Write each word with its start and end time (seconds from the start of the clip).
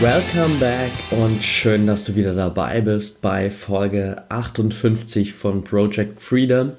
Welcome 0.00 0.54
back 0.58 0.92
und 1.10 1.42
schön, 1.42 1.86
dass 1.86 2.04
du 2.04 2.14
wieder 2.16 2.32
dabei 2.32 2.80
bist 2.80 3.20
bei 3.20 3.50
Folge 3.50 4.22
58 4.30 5.34
von 5.34 5.62
Project 5.62 6.22
Freedom. 6.22 6.72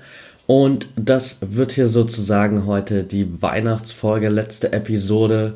Und 0.47 0.87
das 0.95 1.37
wird 1.41 1.73
hier 1.73 1.87
sozusagen 1.87 2.65
heute 2.65 3.03
die 3.03 3.39
Weihnachtsfolge, 3.39 4.27
letzte 4.29 4.73
Episode, 4.73 5.53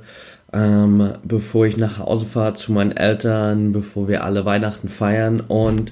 ähm, 0.54 1.16
bevor 1.24 1.66
ich 1.66 1.78
nach 1.78 1.98
Hause 1.98 2.28
fahre 2.28 2.54
zu 2.54 2.72
meinen 2.72 2.96
Eltern, 2.96 3.72
bevor 3.72 4.08
wir 4.08 4.24
alle 4.24 4.46
Weihnachten 4.46 4.88
feiern. 4.88 5.40
Und 5.40 5.92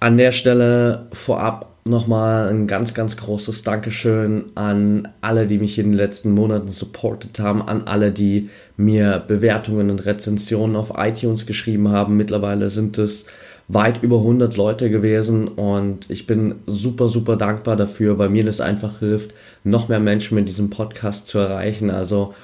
an 0.00 0.16
der 0.16 0.32
Stelle 0.32 1.04
vorab 1.12 1.73
nochmal 1.84 2.48
ein 2.48 2.66
ganz, 2.66 2.94
ganz 2.94 3.16
großes 3.18 3.62
Dankeschön 3.62 4.46
an 4.54 5.08
alle, 5.20 5.46
die 5.46 5.58
mich 5.58 5.78
in 5.78 5.90
den 5.90 5.94
letzten 5.94 6.30
Monaten 6.30 6.68
supportet 6.68 7.38
haben, 7.38 7.62
an 7.62 7.82
alle, 7.86 8.10
die 8.10 8.48
mir 8.76 9.22
Bewertungen 9.26 9.90
und 9.90 10.06
Rezensionen 10.06 10.76
auf 10.76 10.94
iTunes 10.96 11.44
geschrieben 11.44 11.90
haben. 11.90 12.16
Mittlerweile 12.16 12.70
sind 12.70 12.96
es 12.96 13.26
weit 13.68 14.02
über 14.02 14.18
100 14.18 14.56
Leute 14.56 14.90
gewesen 14.90 15.48
und 15.48 16.10
ich 16.10 16.26
bin 16.26 16.56
super, 16.66 17.08
super 17.08 17.36
dankbar 17.36 17.76
dafür, 17.76 18.18
weil 18.18 18.30
mir 18.30 18.44
das 18.44 18.60
einfach 18.60 19.00
hilft, 19.00 19.34
noch 19.62 19.88
mehr 19.88 20.00
Menschen 20.00 20.34
mit 20.36 20.48
diesem 20.48 20.70
Podcast 20.70 21.26
zu 21.26 21.38
erreichen. 21.38 21.90
Also, 21.90 22.34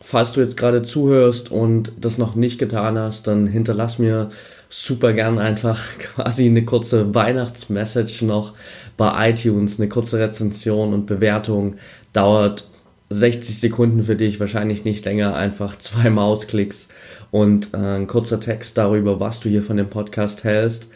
falls 0.00 0.32
du 0.32 0.40
jetzt 0.40 0.56
gerade 0.56 0.82
zuhörst 0.82 1.50
und 1.50 1.92
das 2.00 2.18
noch 2.18 2.34
nicht 2.34 2.58
getan 2.58 2.98
hast, 2.98 3.26
dann 3.26 3.46
hinterlass 3.46 3.98
mir 3.98 4.30
super 4.70 5.12
gern 5.12 5.38
einfach 5.38 5.84
quasi 5.98 6.46
eine 6.46 6.64
kurze 6.64 7.14
Weihnachtsmessage 7.14 8.24
noch 8.24 8.54
bei 8.96 9.30
iTunes, 9.30 9.78
eine 9.78 9.88
kurze 9.88 10.18
Rezension 10.18 10.94
und 10.94 11.06
Bewertung. 11.06 11.76
Dauert 12.12 12.64
60 13.10 13.58
Sekunden 13.58 14.04
für 14.04 14.14
dich, 14.14 14.38
wahrscheinlich 14.38 14.84
nicht 14.84 15.04
länger, 15.04 15.34
einfach 15.34 15.76
zwei 15.78 16.08
Mausklicks 16.08 16.88
und 17.30 17.74
äh, 17.74 17.96
ein 17.96 18.06
kurzer 18.06 18.40
Text 18.40 18.78
darüber, 18.78 19.20
was 19.20 19.40
du 19.40 19.48
hier 19.48 19.64
von 19.64 19.76
dem 19.76 19.90
Podcast 19.90 20.44
hältst, 20.44 20.88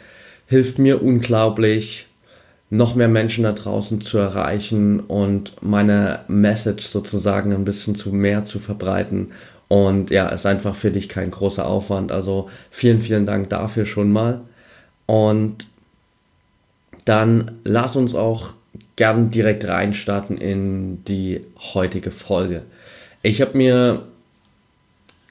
hilft 0.47 0.79
mir 0.79 1.03
unglaublich, 1.03 2.07
noch 2.69 2.95
mehr 2.95 3.07
Menschen 3.07 3.43
da 3.43 3.51
draußen 3.51 4.01
zu 4.01 4.17
erreichen 4.17 5.01
und 5.01 5.53
meine 5.61 6.21
Message 6.27 6.85
sozusagen 6.85 7.53
ein 7.53 7.63
bisschen 7.63 7.95
zu 7.95 8.09
mehr 8.09 8.43
zu 8.43 8.59
verbreiten 8.59 9.31
und 9.67 10.11
ja, 10.11 10.27
ist 10.29 10.45
einfach 10.45 10.75
für 10.75 10.91
dich 10.91 11.09
kein 11.09 11.31
großer 11.31 11.65
Aufwand. 11.65 12.11
Also 12.11 12.49
vielen, 12.69 12.99
vielen 12.99 13.25
Dank 13.25 13.49
dafür 13.49 13.85
schon 13.85 14.11
mal. 14.11 14.41
Und 15.05 15.67
dann 17.05 17.51
lass 17.63 17.95
uns 17.95 18.15
auch 18.15 18.53
gern 18.95 19.31
direkt 19.31 19.67
reinstarten 19.67 20.37
in 20.37 21.03
die 21.05 21.41
heutige 21.73 22.11
Folge. 22.11 22.63
Ich 23.21 23.41
habe 23.41 23.57
mir 23.57 24.03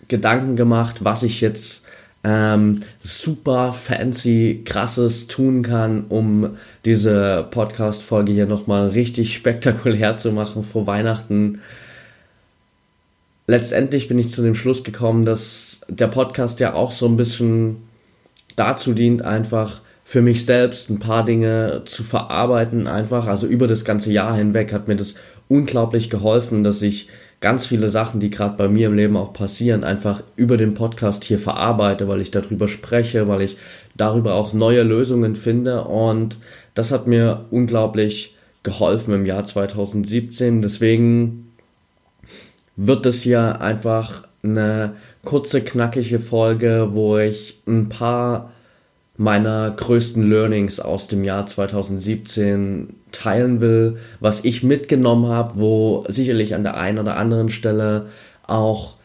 Gedanken 0.09 0.57
gemacht, 0.57 1.05
was 1.05 1.23
ich 1.23 1.41
jetzt 1.41 1.85
ähm, 2.25 2.81
super 3.03 3.73
fancy, 3.73 4.63
krasses 4.65 5.27
tun 5.27 5.63
kann, 5.63 6.05
um 6.09 6.57
diese 6.85 7.47
Podcast-Folge 7.51 8.33
hier 8.33 8.47
nochmal 8.47 8.89
richtig 8.89 9.35
spektakulär 9.35 10.17
zu 10.17 10.33
machen 10.33 10.65
vor 10.65 10.87
Weihnachten 10.87 11.61
letztendlich 13.47 14.09
bin 14.09 14.19
ich 14.19 14.31
zu 14.31 14.43
dem 14.43 14.55
Schluss 14.55 14.85
gekommen, 14.85 15.25
dass 15.25 15.81
der 15.89 16.09
Podcast 16.09 16.61
ja 16.61 16.75
auch 16.75 16.93
so 16.93 17.07
ein 17.07 17.17
bisschen 17.17 17.77
dazu 18.57 18.95
dient, 18.95 19.23
einfach 19.23 19.81
für 20.05 20.21
mich 20.21 20.45
selbst 20.45 20.91
ein 20.91 20.99
paar 20.99 21.25
Dinge 21.25 21.83
zu 21.87 22.05
verarbeiten, 22.05 22.87
einfach. 22.87 23.27
Also 23.27 23.47
über 23.47 23.67
das 23.67 23.85
ganze 23.85 24.13
Jahr 24.13 24.37
hinweg 24.37 24.73
hat 24.73 24.87
mir 24.87 24.97
das 24.97 25.15
unglaublich 25.49 26.11
geholfen, 26.11 26.63
dass 26.63 26.83
ich 26.83 27.09
ganz 27.41 27.67
viele 27.67 27.89
Sachen, 27.89 28.21
die 28.21 28.31
gerade 28.31 28.57
bei 28.57 28.69
mir 28.69 28.87
im 28.87 28.95
Leben 28.95 29.17
auch 29.17 29.33
passieren, 29.33 29.85
einfach 29.85 30.23
über 30.37 30.57
den 30.57 30.75
Podcast 30.75 31.25
hier 31.25 31.39
verarbeite, 31.39 32.07
weil 32.09 32.21
ich 32.21 32.31
darüber 32.31 32.69
spreche, 32.69 33.29
weil 33.29 33.43
ich 33.43 33.57
darüber 33.97 34.35
auch 34.35 34.53
neue 34.53 34.83
Lösungen 34.83 35.37
finde. 35.37 35.85
Und 35.85 36.39
das 36.75 36.93
hat 36.93 37.07
mir 37.07 37.47
unglaublich 37.51 38.37
geholfen 38.63 39.15
im 39.15 39.27
Jahr 39.27 39.45
2017. 39.45 40.63
Deswegen 40.63 41.44
wird 42.77 43.07
es 43.07 43.23
hier 43.23 43.61
einfach 43.61 44.27
eine 44.43 44.95
kurze, 45.25 45.63
knackige 45.63 46.19
Folge, 46.19 46.91
wo 46.93 47.19
ich 47.19 47.63
ein 47.67 47.89
paar 47.89 48.53
meiner 49.17 49.71
größten 49.71 50.29
Learnings 50.29 50.81
aus 50.81 51.07
dem 51.07 51.23
Jahr 51.23 51.47
2017 51.47 52.95
teilen 53.13 53.61
will, 53.61 53.99
was 54.19 54.45
ich 54.45 54.65
mitgenommen 54.65 55.29
habe, 55.29 55.59
wo 55.61 56.05
sicherlich 56.09 56.55
an 56.55 56.65
der 56.65 56.77
einen 56.77 56.99
oder 56.99 57.17
anderen 57.17 57.49
Stelle 57.49 58.07
auch 58.47 58.97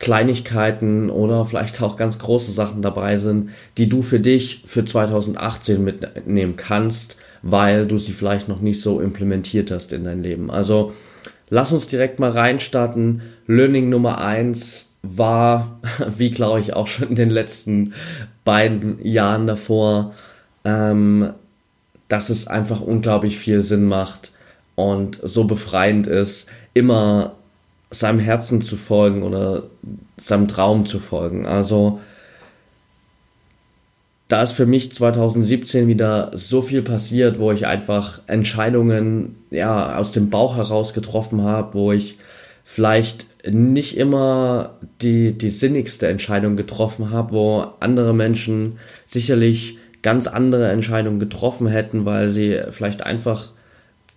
Kleinigkeiten 0.00 1.08
oder 1.08 1.44
vielleicht 1.44 1.80
auch 1.80 1.96
ganz 1.96 2.18
große 2.18 2.50
Sachen 2.50 2.82
dabei 2.82 3.16
sind, 3.16 3.50
die 3.78 3.88
du 3.88 4.02
für 4.02 4.18
dich 4.18 4.64
für 4.66 4.84
2018 4.84 5.82
mitnehmen 5.82 6.56
kannst, 6.56 7.16
weil 7.42 7.86
du 7.86 7.96
sie 7.96 8.12
vielleicht 8.12 8.48
noch 8.48 8.60
nicht 8.60 8.82
so 8.82 9.00
implementiert 9.00 9.70
hast 9.70 9.92
in 9.92 10.04
dein 10.04 10.22
Leben. 10.22 10.50
Also 10.50 10.92
lass 11.54 11.70
uns 11.70 11.86
direkt 11.86 12.18
mal 12.18 12.30
reinstarten. 12.30 13.22
Learning 13.46 13.88
Nummer 13.88 14.20
eins 14.20 14.90
war, 15.02 15.78
wie 16.18 16.32
glaube 16.32 16.58
ich 16.58 16.72
auch 16.72 16.88
schon 16.88 17.08
in 17.10 17.14
den 17.14 17.30
letzten 17.30 17.94
beiden 18.44 18.98
Jahren 19.06 19.46
davor, 19.46 20.14
ähm, 20.64 21.32
dass 22.08 22.28
es 22.28 22.48
einfach 22.48 22.80
unglaublich 22.80 23.38
viel 23.38 23.62
Sinn 23.62 23.84
macht 23.84 24.32
und 24.74 25.20
so 25.22 25.44
befreiend 25.44 26.08
ist, 26.08 26.48
immer 26.74 27.36
seinem 27.90 28.18
Herzen 28.18 28.60
zu 28.60 28.76
folgen 28.76 29.22
oder 29.22 29.68
seinem 30.16 30.48
Traum 30.48 30.86
zu 30.86 30.98
folgen. 30.98 31.46
Also 31.46 32.00
da 34.28 34.42
ist 34.42 34.52
für 34.52 34.66
mich 34.66 34.90
2017 34.92 35.86
wieder 35.86 36.30
so 36.34 36.62
viel 36.62 36.82
passiert, 36.82 37.38
wo 37.38 37.52
ich 37.52 37.66
einfach 37.66 38.22
Entscheidungen 38.26 39.36
ja 39.50 39.96
aus 39.96 40.12
dem 40.12 40.30
Bauch 40.30 40.56
heraus 40.56 40.94
getroffen 40.94 41.42
habe, 41.42 41.74
wo 41.74 41.92
ich 41.92 42.18
vielleicht 42.64 43.26
nicht 43.46 43.98
immer 43.98 44.78
die, 45.02 45.36
die 45.36 45.50
sinnigste 45.50 46.08
Entscheidung 46.08 46.56
getroffen 46.56 47.10
habe, 47.10 47.34
wo 47.34 47.66
andere 47.80 48.14
Menschen 48.14 48.78
sicherlich 49.04 49.76
ganz 50.00 50.26
andere 50.26 50.68
Entscheidungen 50.68 51.18
getroffen 51.18 51.66
hätten, 51.66 52.06
weil 52.06 52.30
sie 52.30 52.60
vielleicht 52.70 53.02
einfach 53.02 53.52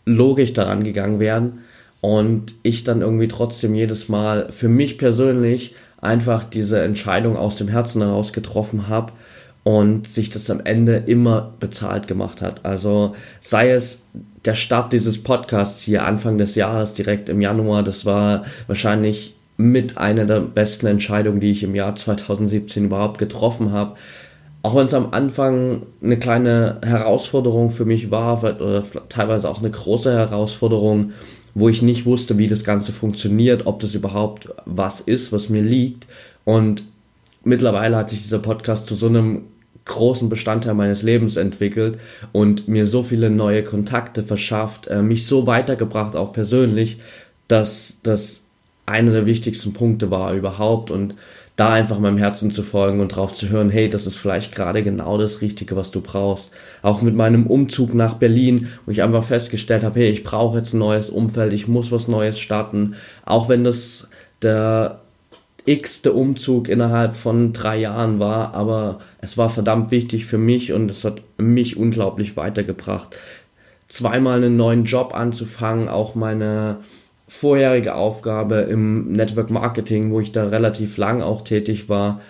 logisch 0.05 0.53
daran 0.53 0.85
gegangen 0.85 1.19
wären 1.19 1.59
und 1.99 2.53
ich 2.63 2.85
dann 2.85 3.01
irgendwie 3.01 3.27
trotzdem 3.27 3.75
jedes 3.75 4.07
Mal 4.07 4.51
für 4.51 4.69
mich 4.69 4.97
persönlich 4.97 5.75
einfach 5.99 6.45
diese 6.45 6.79
Entscheidung 6.79 7.35
aus 7.35 7.57
dem 7.57 7.67
Herzen 7.67 8.01
heraus 8.01 8.31
getroffen 8.31 8.87
habe 8.87 9.11
und 9.67 10.07
sich 10.07 10.29
das 10.29 10.49
am 10.49 10.61
Ende 10.61 10.95
immer 10.95 11.51
bezahlt 11.59 12.07
gemacht 12.07 12.41
hat. 12.41 12.63
Also 12.63 13.15
sei 13.41 13.71
es 13.71 14.01
der 14.45 14.53
Start 14.53 14.93
dieses 14.93 15.21
Podcasts 15.21 15.81
hier 15.81 16.05
Anfang 16.05 16.37
des 16.37 16.55
Jahres, 16.55 16.93
direkt 16.93 17.27
im 17.27 17.41
Januar, 17.41 17.83
das 17.83 18.05
war 18.05 18.45
wahrscheinlich 18.67 19.35
mit 19.57 19.97
einer 19.97 20.23
der 20.23 20.39
besten 20.39 20.85
Entscheidungen, 20.85 21.41
die 21.41 21.51
ich 21.51 21.63
im 21.63 21.75
Jahr 21.75 21.95
2017 21.95 22.85
überhaupt 22.85 23.17
getroffen 23.17 23.73
habe. 23.73 23.97
Auch 24.63 24.73
wenn 24.73 24.85
es 24.85 24.93
am 24.93 25.11
Anfang 25.11 25.81
eine 26.01 26.17
kleine 26.17 26.79
Herausforderung 26.81 27.69
für 27.69 27.83
mich 27.83 28.09
war, 28.09 28.41
oder 28.41 28.85
teilweise 29.09 29.49
auch 29.49 29.59
eine 29.59 29.71
große 29.71 30.13
Herausforderung, 30.13 31.11
wo 31.55 31.67
ich 31.67 31.81
nicht 31.81 32.05
wusste, 32.05 32.37
wie 32.37 32.47
das 32.47 32.63
Ganze 32.63 32.93
funktioniert, 32.93 33.65
ob 33.65 33.81
das 33.81 33.95
überhaupt 33.95 34.47
was 34.63 35.01
ist, 35.01 35.33
was 35.33 35.49
mir 35.49 35.61
liegt. 35.61 36.07
Und 36.45 36.83
mittlerweile 37.43 37.97
hat 37.97 38.09
sich 38.09 38.21
dieser 38.21 38.39
Podcast 38.39 38.85
zu 38.85 38.95
so 38.95 39.07
einem 39.07 39.41
großen 39.87 40.29
Bestandteil 40.29 40.73
meines 40.73 41.01
Lebens 41.01 41.35
entwickelt 41.37 41.99
und 42.31 42.67
mir 42.67 42.85
so 42.85 43.03
viele 43.03 43.29
neue 43.29 43.63
Kontakte 43.63 44.23
verschafft, 44.23 44.87
äh, 44.87 45.01
mich 45.01 45.25
so 45.25 45.47
weitergebracht, 45.47 46.15
auch 46.15 46.33
persönlich, 46.33 46.97
dass 47.47 47.99
das 48.03 48.41
einer 48.85 49.11
der 49.11 49.25
wichtigsten 49.25 49.73
Punkte 49.73 50.11
war 50.11 50.33
überhaupt 50.33 50.91
und 50.91 51.15
da 51.57 51.73
einfach 51.73 51.97
meinem 51.97 52.17
Herzen 52.17 52.51
zu 52.51 52.61
folgen 52.61 52.99
und 52.99 53.09
drauf 53.09 53.33
zu 53.33 53.49
hören, 53.49 53.71
hey, 53.71 53.89
das 53.89 54.05
ist 54.05 54.15
vielleicht 54.15 54.53
gerade 54.53 54.83
genau 54.83 55.17
das 55.17 55.41
Richtige, 55.41 55.75
was 55.75 55.89
du 55.89 56.01
brauchst. 56.01 56.51
Auch 56.83 57.01
mit 57.01 57.15
meinem 57.15 57.47
Umzug 57.47 57.95
nach 57.95 58.13
Berlin, 58.13 58.69
wo 58.85 58.91
ich 58.91 59.01
einfach 59.01 59.23
festgestellt 59.23 59.83
habe, 59.83 59.99
hey, 59.99 60.09
ich 60.09 60.23
brauche 60.23 60.57
jetzt 60.57 60.73
ein 60.73 60.79
neues 60.79 61.09
Umfeld, 61.09 61.53
ich 61.53 61.67
muss 61.67 61.91
was 61.91 62.07
Neues 62.07 62.39
starten, 62.39 62.95
auch 63.25 63.49
wenn 63.49 63.63
das 63.63 64.07
der 64.43 65.01
x-te 65.67 66.13
Umzug 66.13 66.69
innerhalb 66.69 67.15
von 67.15 67.51
drei 67.51 67.77
Jahren 67.77 68.19
war, 68.19 68.55
aber 68.55 68.99
es 69.19 69.37
war 69.37 69.49
verdammt 69.49 69.91
wichtig 69.91 70.25
für 70.25 70.37
mich 70.37 70.71
und 70.71 70.89
es 70.89 71.03
hat 71.03 71.21
mich 71.37 71.75
unglaublich 71.75 72.37
weitergebracht. 72.37 73.17
Zweimal 73.89 74.37
einen 74.37 74.55
neuen 74.55 74.85
Job 74.85 75.13
anzufangen, 75.13 75.89
auch 75.89 76.15
meine 76.15 76.77
vorherige 77.27 77.95
Aufgabe 77.95 78.55
im 78.61 79.11
Network 79.11 79.49
Marketing, 79.49 80.11
wo 80.11 80.21
ich 80.21 80.31
da 80.31 80.47
relativ 80.47 80.95
lang 80.95 81.21
auch 81.21 81.43
tätig 81.43 81.89
war, 81.89 82.21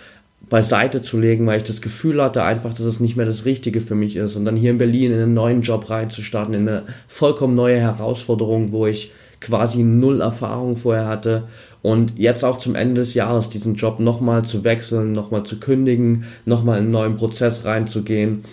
beiseite 0.50 1.02
zu 1.02 1.20
legen, 1.20 1.46
weil 1.46 1.58
ich 1.58 1.64
das 1.64 1.82
Gefühl 1.82 2.22
hatte 2.24 2.44
einfach, 2.44 2.74
dass 2.74 2.86
es 2.86 3.00
nicht 3.00 3.18
mehr 3.18 3.26
das 3.28 3.46
Richtige 3.46 3.82
für 3.82 3.96
mich 3.96 4.16
ist 4.16 4.36
und 4.36 4.46
dann 4.46 4.56
hier 4.56 4.72
in 4.72 4.78
Berlin 4.80 5.12
in 5.12 5.22
einen 5.22 5.34
neuen 5.36 5.62
Job 5.62 5.90
reinzustarten, 5.92 6.56
in 6.56 6.68
eine 6.68 6.84
vollkommen 7.08 7.54
neue 7.54 7.80
Herausforderung, 7.80 8.72
wo 8.72 8.88
ich 8.88 9.12
quasi 9.40 9.84
null 9.84 10.22
Erfahrung 10.22 10.78
vorher 10.78 11.08
hatte 11.08 11.44
und 11.88 12.20
jetzt 12.20 12.44
auch 12.44 12.58
zum 12.58 12.76
Ende 12.76 13.00
des 13.00 13.14
Jahres 13.14 13.48
diesen 13.48 13.76
Job 13.76 14.02
nochmal 14.02 14.44
zu 14.44 14.66
wechseln, 14.66 15.14
nochmal 15.14 15.44
zu 15.44 15.58
kündigen, 15.58 16.26
nochmal 16.44 16.80
in 16.80 16.84
einen 16.84 16.92
neuen 16.92 17.16
Prozess 17.16 17.64
reinzugehen 17.64 18.44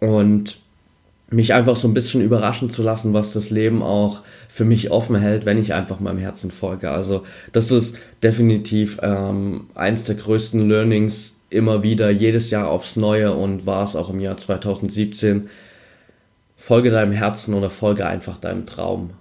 und 0.00 0.58
mich 1.30 1.54
einfach 1.54 1.76
so 1.76 1.88
ein 1.88 1.94
bisschen 1.94 2.20
überraschen 2.20 2.68
zu 2.68 2.82
lassen, 2.82 3.14
was 3.14 3.32
das 3.32 3.48
Leben 3.48 3.82
auch 3.82 4.20
für 4.50 4.66
mich 4.66 4.90
offen 4.90 5.16
hält, 5.16 5.46
wenn 5.46 5.56
ich 5.56 5.72
einfach 5.72 5.98
meinem 5.98 6.18
Herzen 6.18 6.50
folge. 6.50 6.90
Also 6.90 7.22
das 7.52 7.70
ist 7.70 7.96
definitiv 8.22 8.98
ähm, 9.00 9.68
eins 9.74 10.04
der 10.04 10.16
größten 10.16 10.68
Learnings 10.68 11.36
immer 11.48 11.82
wieder, 11.82 12.10
jedes 12.10 12.50
Jahr 12.50 12.68
aufs 12.68 12.96
Neue 12.96 13.32
und 13.32 13.64
war 13.64 13.84
es 13.84 13.96
auch 13.96 14.10
im 14.10 14.20
Jahr 14.20 14.36
2017. 14.36 15.48
Folge 16.58 16.90
deinem 16.90 17.12
Herzen 17.12 17.54
oder 17.54 17.70
folge 17.70 18.04
einfach 18.04 18.36
deinem 18.36 18.66
Traum. 18.66 19.12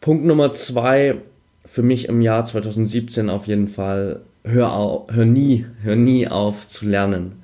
Punkt 0.00 0.24
Nummer 0.24 0.52
zwei 0.52 1.18
für 1.64 1.82
mich 1.82 2.08
im 2.08 2.20
Jahr 2.20 2.44
2017 2.44 3.30
auf 3.30 3.46
jeden 3.46 3.68
Fall, 3.68 4.22
hör, 4.44 4.72
auf, 4.72 5.12
hör 5.12 5.24
nie, 5.24 5.66
hör 5.82 5.96
nie 5.96 6.28
auf 6.28 6.66
zu 6.66 6.86
lernen 6.86 7.40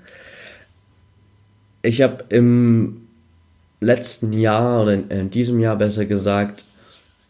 ich 1.87 2.03
habe 2.03 2.25
im 2.29 3.03
letzten 3.81 4.33
Jahr 4.33 4.83
oder 4.83 4.95
in, 4.95 5.09
in 5.09 5.31
diesem 5.31 5.61
Jahr 5.61 5.77
besser 5.77 6.05
gesagt 6.05 6.65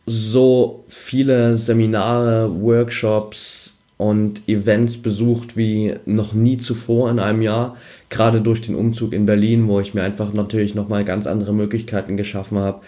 so 0.06 0.84
viele 0.88 1.56
Seminare, 1.56 2.62
Workshops 2.62 3.76
und 3.98 4.48
Events 4.48 4.96
besucht 4.98 5.56
wie 5.56 5.94
noch 6.04 6.32
nie 6.32 6.58
zuvor 6.58 7.10
in 7.10 7.18
einem 7.18 7.42
Jahr. 7.42 7.76
Gerade 8.08 8.40
durch 8.40 8.60
den 8.60 8.76
Umzug 8.76 9.12
in 9.12 9.26
Berlin, 9.26 9.66
wo 9.66 9.80
ich 9.80 9.94
mir 9.94 10.02
einfach 10.02 10.32
natürlich 10.32 10.74
nochmal 10.74 11.04
ganz 11.04 11.26
andere 11.26 11.52
Möglichkeiten 11.52 12.16
geschaffen 12.16 12.58
habe, 12.58 12.82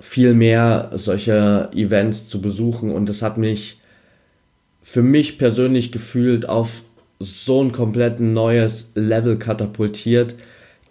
viel 0.00 0.34
mehr 0.34 0.90
solche 0.94 1.68
Events 1.74 2.26
zu 2.28 2.40
besuchen. 2.40 2.90
Und 2.90 3.08
das 3.08 3.22
hat 3.22 3.38
mich 3.38 3.78
für 4.82 5.02
mich 5.02 5.38
persönlich 5.38 5.92
gefühlt 5.92 6.48
auf 6.48 6.82
so 7.18 7.62
ein 7.62 7.70
komplett 7.70 8.18
neues 8.18 8.90
Level 8.94 9.38
katapultiert 9.38 10.34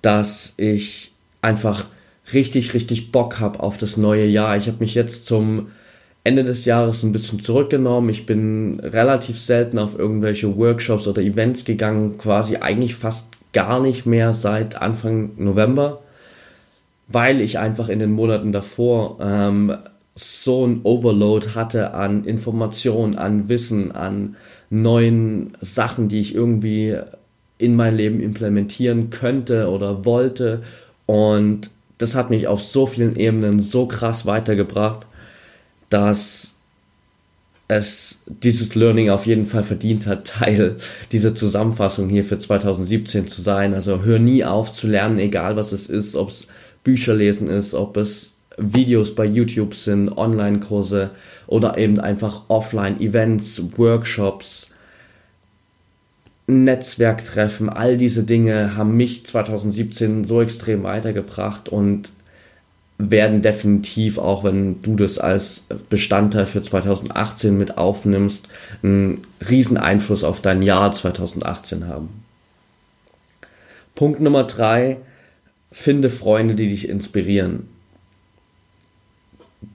dass 0.01 0.53
ich 0.57 1.11
einfach 1.41 1.85
richtig, 2.33 2.73
richtig 2.73 3.11
Bock 3.11 3.39
habe 3.39 3.59
auf 3.59 3.77
das 3.77 3.97
neue 3.97 4.25
Jahr. 4.25 4.55
Ich 4.57 4.67
habe 4.67 4.77
mich 4.79 4.95
jetzt 4.95 5.25
zum 5.25 5.67
Ende 6.23 6.43
des 6.43 6.65
Jahres 6.65 7.03
ein 7.03 7.11
bisschen 7.11 7.39
zurückgenommen. 7.39 8.09
Ich 8.09 8.25
bin 8.25 8.79
relativ 8.81 9.39
selten 9.39 9.79
auf 9.79 9.97
irgendwelche 9.97 10.55
Workshops 10.57 11.07
oder 11.07 11.21
Events 11.21 11.65
gegangen, 11.65 12.17
quasi 12.17 12.57
eigentlich 12.57 12.95
fast 12.95 13.27
gar 13.53 13.81
nicht 13.81 14.05
mehr 14.05 14.33
seit 14.33 14.75
Anfang 14.75 15.31
November, 15.37 16.01
weil 17.09 17.41
ich 17.41 17.59
einfach 17.59 17.89
in 17.89 17.99
den 17.99 18.11
Monaten 18.11 18.51
davor 18.51 19.17
ähm, 19.19 19.75
so 20.15 20.65
ein 20.65 20.81
Overload 20.83 21.49
hatte 21.55 21.93
an 21.93 22.25
Informationen, 22.25 23.15
an 23.15 23.49
Wissen, 23.49 23.91
an 23.91 24.35
neuen 24.69 25.53
Sachen, 25.61 26.07
die 26.07 26.19
ich 26.19 26.35
irgendwie 26.35 26.97
in 27.57 27.75
mein 27.75 27.95
Leben 27.95 28.19
implementieren 28.19 29.09
könnte 29.09 29.69
oder 29.69 30.05
wollte. 30.05 30.61
Und 31.05 31.71
das 31.97 32.15
hat 32.15 32.29
mich 32.29 32.47
auf 32.47 32.61
so 32.61 32.85
vielen 32.85 33.15
Ebenen 33.15 33.59
so 33.59 33.85
krass 33.85 34.25
weitergebracht, 34.25 35.05
dass 35.89 36.53
es 37.67 38.19
dieses 38.25 38.73
Learning 38.75 39.09
auf 39.09 39.25
jeden 39.25 39.45
Fall 39.45 39.63
verdient 39.63 40.05
hat, 40.05 40.27
Teil 40.39 40.77
dieser 41.11 41.35
Zusammenfassung 41.35 42.09
hier 42.09 42.25
für 42.25 42.37
2017 42.37 43.27
zu 43.27 43.41
sein. 43.41 43.73
Also 43.73 44.01
hör 44.01 44.19
nie 44.19 44.43
auf 44.43 44.73
zu 44.73 44.87
lernen, 44.87 45.19
egal 45.19 45.55
was 45.55 45.71
es 45.71 45.87
ist, 45.87 46.15
ob 46.15 46.29
es 46.29 46.47
Bücher 46.89 47.13
lesen 47.13 47.47
ist, 47.47 47.75
ob 47.75 47.97
es 47.97 48.35
Videos 48.57 49.13
bei 49.13 49.25
YouTube 49.25 49.75
sind, 49.75 50.09
Online-Kurse 50.09 51.11
oder 51.45 51.77
eben 51.77 51.99
einfach 51.99 52.45
Offline-Events, 52.47 53.77
Workshops, 53.77 54.69
Netzwerktreffen, 56.47 57.69
all 57.69 57.95
diese 57.95 58.23
Dinge 58.23 58.75
haben 58.75 58.97
mich 58.97 59.23
2017 59.23 60.23
so 60.23 60.41
extrem 60.41 60.81
weitergebracht 60.81 61.69
und 61.69 62.11
werden 62.97 63.43
definitiv, 63.43 64.17
auch 64.17 64.43
wenn 64.43 64.81
du 64.81 64.95
das 64.95 65.19
als 65.19 65.65
Bestandteil 65.91 66.47
für 66.47 66.63
2018 66.63 67.55
mit 67.55 67.77
aufnimmst, 67.77 68.49
einen 68.81 69.27
riesen 69.47 69.77
Einfluss 69.77 70.23
auf 70.23 70.41
dein 70.41 70.63
Jahr 70.63 70.91
2018 70.91 71.87
haben. 71.87 72.09
Punkt 73.93 74.19
Nummer 74.21 74.45
drei, 74.45 74.97
finde 75.71 76.09
Freunde, 76.09 76.55
die 76.55 76.69
dich 76.69 76.89
inspirieren. 76.89 77.67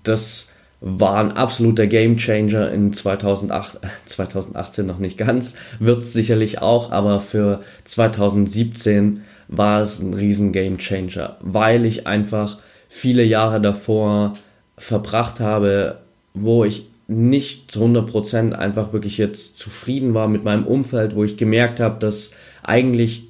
Das 0.03 0.49
war 0.81 1.17
ein 1.17 1.33
absoluter 1.33 1.87
Gamechanger 1.87 2.71
in 2.71 2.93
2008, 2.93 3.79
2018 4.05 4.85
noch 4.87 4.99
nicht 4.99 5.17
ganz, 5.17 5.55
wird 5.79 6.03
es 6.03 6.13
sicherlich 6.13 6.61
auch, 6.61 6.93
aber 6.93 7.21
für 7.21 7.63
2017 7.85 9.23
war 9.49 9.83
es 9.83 9.99
ein 9.99 10.13
riesen 10.13 10.53
Gamechanger, 10.53 11.39
weil 11.41 11.87
ich 11.87 12.07
einfach 12.07 12.59
viele 12.89 13.25
Jahre 13.25 13.61
davor 13.61 14.35
verbracht 14.77 15.41
habe, 15.41 16.01
wo 16.35 16.65
ich 16.65 16.87
nicht 17.07 17.71
zu 17.71 17.85
100% 17.85 18.53
einfach 18.53 18.93
wirklich 18.93 19.19
jetzt 19.19 19.57
zufrieden 19.57 20.15
war 20.15 20.29
mit 20.29 20.45
meinem 20.45 20.67
Umfeld, 20.67 21.15
wo 21.15 21.25
ich 21.25 21.37
gemerkt 21.37 21.81
habe, 21.81 21.99
dass 21.99 22.31
eigentlich 22.63 23.25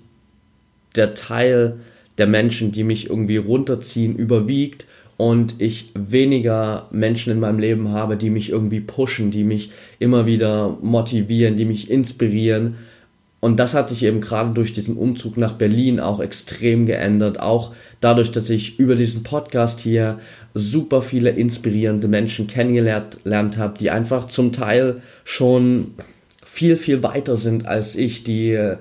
der 0.97 1.15
Teil 1.15 1.81
der 2.19 2.27
Menschen, 2.27 2.73
die 2.73 2.85
mich 2.85 3.11
irgendwie 3.11 3.37
runterziehen, 3.37 4.17
überwiegt 4.17 4.87
und 5.17 5.57
ich 5.59 5.91
weniger 5.95 6.89
Menschen 6.91 7.33
in 7.33 7.41
meinem 7.41 7.59
Leben 7.59 7.91
habe, 7.91 8.17
die 8.17 8.31
mich 8.31 8.51
irgendwie 8.51 8.81
pushen, 8.81 9.31
die 9.31 9.45
mich 9.45 9.71
immer 9.99 10.27
wieder 10.27 10.77
motivieren, 10.83 11.57
die 11.57 11.65
mich 11.65 11.91
inspirieren. 11.91 12.77
Und 13.41 13.61
das 13.61 13.75
hat 13.75 13.91
sich 13.91 14.05
eben 14.05 14.23
gerade 14.23 14.55
durch 14.55 14.73
diesen 14.73 14.97
Umzug 14.97 15.37
nach 15.37 15.53
Berlin 15.53 16.01
auch 16.01 16.19
extrem 16.21 16.87
geändert. 16.87 17.41
Auch 17.41 17.75
dadurch, 18.01 18.33
dass 18.33 18.49
ich 18.49 18.79
über 18.79 18.95
diesen 18.95 19.23
Podcast 19.23 19.81
hier 19.81 20.19
super 20.55 21.03
viele 21.03 21.31
inspirierende 21.31 22.09
Menschen 22.09 22.47
kennengelernt 22.47 23.19
habe, 23.59 23.79
die 23.79 23.91
einfach 23.91 24.27
zum 24.27 24.53
Teil 24.53 25.03
schon 25.25 25.93
viel, 26.43 26.77
viel 26.77 27.03
weiter 27.03 27.37
sind 27.37 27.67
als 27.67 27.97
ich, 27.97 28.25
die 28.25 28.77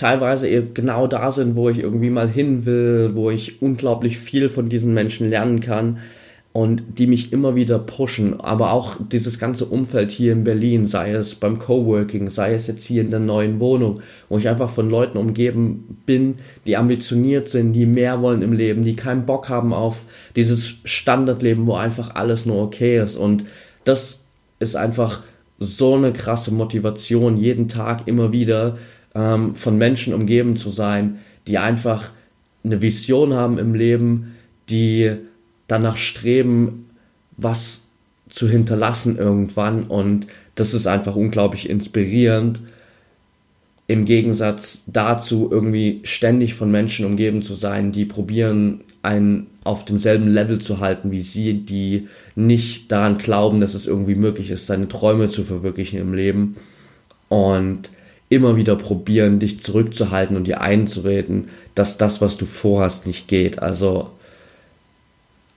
teilweise 0.00 0.48
eben 0.48 0.72
genau 0.72 1.06
da 1.06 1.30
sind, 1.30 1.56
wo 1.56 1.68
ich 1.68 1.78
irgendwie 1.78 2.08
mal 2.08 2.28
hin 2.28 2.64
will, 2.64 3.10
wo 3.14 3.30
ich 3.30 3.60
unglaublich 3.60 4.18
viel 4.18 4.48
von 4.48 4.70
diesen 4.70 4.94
Menschen 4.94 5.28
lernen 5.28 5.60
kann 5.60 5.98
und 6.52 6.82
die 6.98 7.06
mich 7.06 7.34
immer 7.34 7.54
wieder 7.54 7.78
pushen. 7.78 8.40
Aber 8.40 8.72
auch 8.72 8.96
dieses 9.12 9.38
ganze 9.38 9.66
Umfeld 9.66 10.10
hier 10.10 10.32
in 10.32 10.42
Berlin, 10.42 10.86
sei 10.86 11.12
es 11.12 11.34
beim 11.34 11.58
Coworking, 11.58 12.30
sei 12.30 12.54
es 12.54 12.66
jetzt 12.66 12.86
hier 12.86 13.02
in 13.02 13.10
der 13.10 13.20
neuen 13.20 13.60
Wohnung, 13.60 14.00
wo 14.30 14.38
ich 14.38 14.48
einfach 14.48 14.70
von 14.70 14.88
Leuten 14.88 15.18
umgeben 15.18 15.98
bin, 16.06 16.36
die 16.66 16.78
ambitioniert 16.78 17.50
sind, 17.50 17.74
die 17.74 17.84
mehr 17.84 18.22
wollen 18.22 18.40
im 18.40 18.54
Leben, 18.54 18.82
die 18.82 18.96
keinen 18.96 19.26
Bock 19.26 19.50
haben 19.50 19.74
auf 19.74 20.04
dieses 20.34 20.76
Standardleben, 20.84 21.66
wo 21.66 21.74
einfach 21.74 22.14
alles 22.14 22.46
nur 22.46 22.62
okay 22.62 22.98
ist. 22.98 23.16
Und 23.16 23.44
das 23.84 24.24
ist 24.60 24.76
einfach 24.76 25.22
so 25.58 25.94
eine 25.94 26.14
krasse 26.14 26.54
Motivation, 26.54 27.36
jeden 27.36 27.68
Tag 27.68 28.08
immer 28.08 28.32
wieder 28.32 28.78
ähm, 29.14 29.54
von 29.54 29.76
Menschen 29.78 30.14
umgeben 30.14 30.56
zu 30.56 30.70
sein, 30.70 31.18
die 31.46 31.58
einfach 31.58 32.10
eine 32.64 32.82
Vision 32.82 33.34
haben 33.34 33.58
im 33.58 33.74
Leben, 33.74 34.34
die 34.68 35.16
danach 35.66 35.96
streben, 35.96 36.90
was 37.36 37.82
zu 38.28 38.48
hinterlassen 38.48 39.16
irgendwann. 39.18 39.84
Und 39.84 40.26
das 40.54 40.74
ist 40.74 40.86
einfach 40.86 41.16
unglaublich 41.16 41.68
inspirierend. 41.68 42.60
Im 43.86 44.04
Gegensatz 44.04 44.84
dazu, 44.86 45.48
irgendwie 45.50 46.00
ständig 46.04 46.54
von 46.54 46.70
Menschen 46.70 47.06
umgeben 47.06 47.42
zu 47.42 47.54
sein, 47.54 47.90
die 47.90 48.04
probieren, 48.04 48.82
einen 49.02 49.46
auf 49.64 49.84
demselben 49.84 50.28
Level 50.28 50.58
zu 50.58 50.80
halten 50.80 51.10
wie 51.10 51.22
sie, 51.22 51.54
die 51.54 52.08
nicht 52.34 52.92
daran 52.92 53.18
glauben, 53.18 53.60
dass 53.60 53.74
es 53.74 53.86
irgendwie 53.86 54.14
möglich 54.14 54.50
ist, 54.50 54.66
seine 54.66 54.88
Träume 54.88 55.28
zu 55.28 55.42
verwirklichen 55.42 55.98
im 55.98 56.12
Leben. 56.12 56.56
Und 57.28 57.90
immer 58.30 58.56
wieder 58.56 58.76
probieren, 58.76 59.40
dich 59.40 59.60
zurückzuhalten 59.60 60.36
und 60.36 60.46
dir 60.46 60.62
einzureden, 60.62 61.48
dass 61.74 61.98
das, 61.98 62.22
was 62.22 62.38
du 62.38 62.46
vorhast, 62.46 63.06
nicht 63.06 63.28
geht. 63.28 63.58
Also 63.58 64.10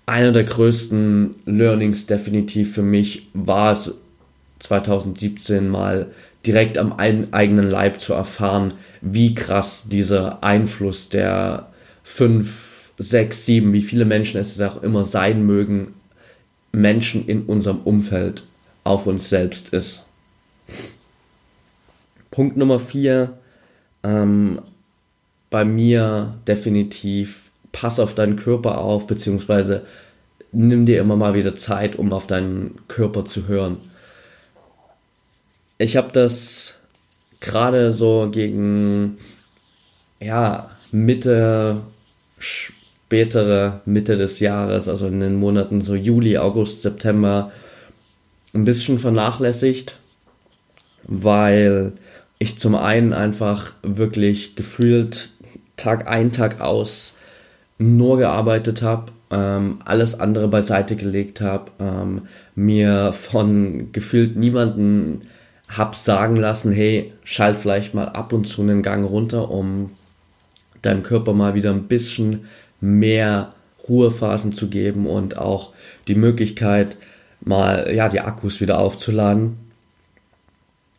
einer 0.05 0.33
der 0.33 0.43
größten 0.43 1.35
Learnings 1.45 2.07
definitiv 2.07 2.73
für 2.73 2.81
mich 2.81 3.27
war 3.33 3.71
es 3.71 3.93
2017 4.59 5.69
mal 5.69 6.07
direkt 6.45 6.77
am 6.77 6.93
eigenen 6.93 7.69
Leib 7.69 8.01
zu 8.01 8.13
erfahren, 8.13 8.73
wie 9.01 9.35
krass 9.35 9.85
dieser 9.87 10.43
Einfluss 10.43 11.09
der 11.09 11.67
fünf, 12.03 12.91
sechs, 12.97 13.45
sieben, 13.45 13.71
wie 13.71 13.81
viele 13.81 14.05
Menschen 14.05 14.39
es 14.39 14.59
auch 14.59 14.81
immer 14.81 15.03
sein 15.03 15.45
mögen, 15.45 15.93
Menschen 16.71 17.27
in 17.27 17.43
unserem 17.43 17.81
Umfeld 17.83 18.43
auf 18.83 19.05
uns 19.05 19.29
selbst 19.29 19.69
ist. 19.69 20.03
Punkt 22.33 22.57
Nummer 22.57 22.79
vier, 22.79 23.37
ähm, 24.01 24.59
bei 25.51 25.63
mir 25.63 26.33
definitiv, 26.47 27.51
pass 27.71 27.99
auf 27.99 28.15
deinen 28.15 28.37
Körper 28.37 28.79
auf, 28.79 29.05
beziehungsweise 29.05 29.85
nimm 30.51 30.87
dir 30.87 30.99
immer 30.99 31.15
mal 31.15 31.35
wieder 31.35 31.53
Zeit, 31.55 31.95
um 31.95 32.11
auf 32.11 32.25
deinen 32.25 32.79
Körper 32.87 33.23
zu 33.23 33.47
hören. 33.47 33.77
Ich 35.77 35.95
habe 35.95 36.11
das 36.11 36.79
gerade 37.39 37.91
so 37.91 38.29
gegen 38.31 39.19
ja, 40.19 40.71
Mitte, 40.91 41.81
spätere 42.39 43.81
Mitte 43.85 44.17
des 44.17 44.39
Jahres, 44.39 44.87
also 44.87 45.05
in 45.05 45.19
den 45.19 45.35
Monaten 45.35 45.81
so 45.81 45.93
Juli, 45.93 46.39
August, 46.39 46.81
September, 46.81 47.51
ein 48.55 48.65
bisschen 48.65 48.97
vernachlässigt, 48.97 49.99
weil 51.03 51.93
ich 52.43 52.59
zum 52.59 52.75
einen 52.75 53.13
einfach 53.13 53.73
wirklich 53.81 54.55
gefühlt 54.55 55.31
Tag 55.77 56.07
ein, 56.07 56.31
Tag 56.31 56.61
aus 56.61 57.15
nur 57.79 58.17
gearbeitet 58.17 58.81
habe, 58.81 59.11
ähm, 59.31 59.79
alles 59.83 60.19
andere 60.19 60.47
beiseite 60.47 60.95
gelegt 60.95 61.41
habe, 61.41 61.71
ähm, 61.79 62.23
mir 62.55 63.13
von 63.13 63.91
gefühlt 63.91 64.35
niemanden 64.35 65.23
hab 65.67 65.95
sagen 65.95 66.35
lassen, 66.35 66.71
hey, 66.71 67.13
schalt 67.23 67.57
vielleicht 67.57 67.93
mal 67.93 68.09
ab 68.09 68.31
und 68.31 68.45
zu 68.45 68.61
einen 68.61 68.83
Gang 68.83 69.09
runter, 69.09 69.49
um 69.49 69.91
deinem 70.81 71.01
Körper 71.01 71.33
mal 71.33 71.55
wieder 71.55 71.71
ein 71.71 71.87
bisschen 71.87 72.45
mehr 72.79 73.53
Ruhephasen 73.87 74.51
zu 74.51 74.67
geben 74.67 75.07
und 75.07 75.37
auch 75.37 75.73
die 76.07 76.15
Möglichkeit, 76.15 76.97
mal 77.41 77.91
ja 77.93 78.07
die 78.07 78.21
Akkus 78.21 78.61
wieder 78.61 78.79
aufzuladen. 78.79 79.57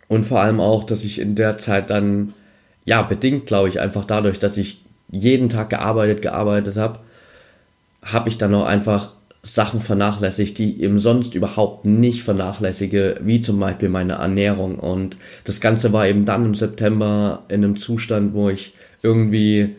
Und 0.08 0.24
vor 0.24 0.40
allem 0.40 0.60
auch, 0.60 0.84
dass 0.84 1.04
ich 1.04 1.20
in 1.20 1.34
der 1.34 1.58
Zeit 1.58 1.90
dann, 1.90 2.34
ja, 2.84 3.02
bedingt, 3.02 3.46
glaube 3.46 3.68
ich, 3.68 3.80
einfach 3.80 4.04
dadurch, 4.04 4.38
dass 4.38 4.56
ich 4.56 4.80
jeden 5.10 5.48
Tag 5.48 5.70
gearbeitet, 5.70 6.22
gearbeitet 6.22 6.76
habe, 6.76 7.00
habe 8.02 8.28
ich 8.28 8.38
dann 8.38 8.54
auch 8.54 8.66
einfach 8.66 9.14
Sachen 9.42 9.82
vernachlässigt, 9.82 10.56
die 10.58 10.80
eben 10.82 10.98
sonst 10.98 11.34
überhaupt 11.34 11.84
nicht 11.84 12.22
vernachlässige, 12.22 13.16
wie 13.20 13.40
zum 13.40 13.60
Beispiel 13.60 13.90
meine 13.90 14.14
Ernährung. 14.14 14.78
Und 14.78 15.16
das 15.44 15.60
Ganze 15.60 15.92
war 15.92 16.06
eben 16.08 16.24
dann 16.24 16.46
im 16.46 16.54
September 16.54 17.42
in 17.48 17.62
einem 17.62 17.76
Zustand, 17.76 18.32
wo 18.32 18.48
ich 18.48 18.72
irgendwie 19.02 19.76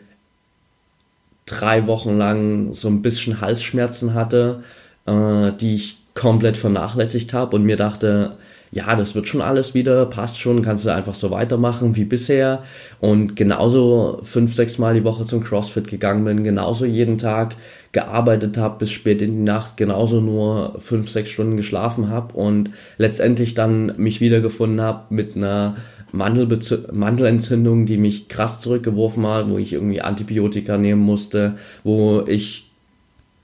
drei 1.48 1.88
Wochen 1.88 2.18
lang 2.18 2.74
so 2.74 2.88
ein 2.88 3.02
bisschen 3.02 3.42
Halsschmerzen 3.42 4.14
hatte, 4.14 4.64
äh, 5.08 5.52
die 5.60 5.76
ich 5.76 5.98
komplett 6.14 6.58
vernachlässigt 6.58 7.34
habe 7.34 7.56
und 7.56 7.66
mir 7.66 7.76
dachte, 7.76 8.38
ja, 8.72 8.96
das 8.96 9.16
wird 9.16 9.28
schon 9.28 9.42
alles 9.42 9.74
wieder, 9.74 10.06
passt 10.06 10.40
schon, 10.40 10.62
kannst 10.62 10.86
du 10.86 10.90
einfach 10.90 11.14
so 11.14 11.32
weitermachen 11.32 11.96
wie 11.96 12.04
bisher. 12.04 12.64
Und 13.00 13.36
genauso 13.36 14.20
fünf, 14.24 14.54
sechs 14.54 14.78
Mal 14.78 14.94
die 14.94 15.04
Woche 15.04 15.26
zum 15.26 15.44
CrossFit 15.44 15.88
gegangen 15.88 16.26
bin, 16.26 16.44
genauso 16.44 16.86
jeden 16.86 17.18
Tag 17.18 17.56
gearbeitet 17.92 18.58
habe 18.58 18.80
bis 18.80 18.92
spät 18.92 19.22
in 19.22 19.32
die 19.32 19.44
Nacht, 19.44 19.78
genauso 19.78 20.20
nur 20.20 20.76
fünf, 20.80 21.10
sechs 21.10 21.30
Stunden 21.30 21.56
geschlafen 21.56 22.10
habe 22.10 22.34
und 22.34 22.72
letztendlich 22.98 23.54
dann 23.54 23.94
mich 23.98 24.20
wiedergefunden 24.20 24.82
habe 24.82 25.04
mit 25.10 25.38
einer 25.38 25.76
Mandelentzündung, 26.12 27.86
die 27.86 27.98
mich 27.98 28.28
krass 28.28 28.60
zurückgeworfen 28.60 29.26
hat, 29.28 29.50
wo 29.50 29.58
ich 29.58 29.74
irgendwie 29.74 30.02
Antibiotika 30.02 30.78
nehmen 30.78 31.02
musste, 31.02 31.56
wo 31.84 32.24
ich 32.28 32.70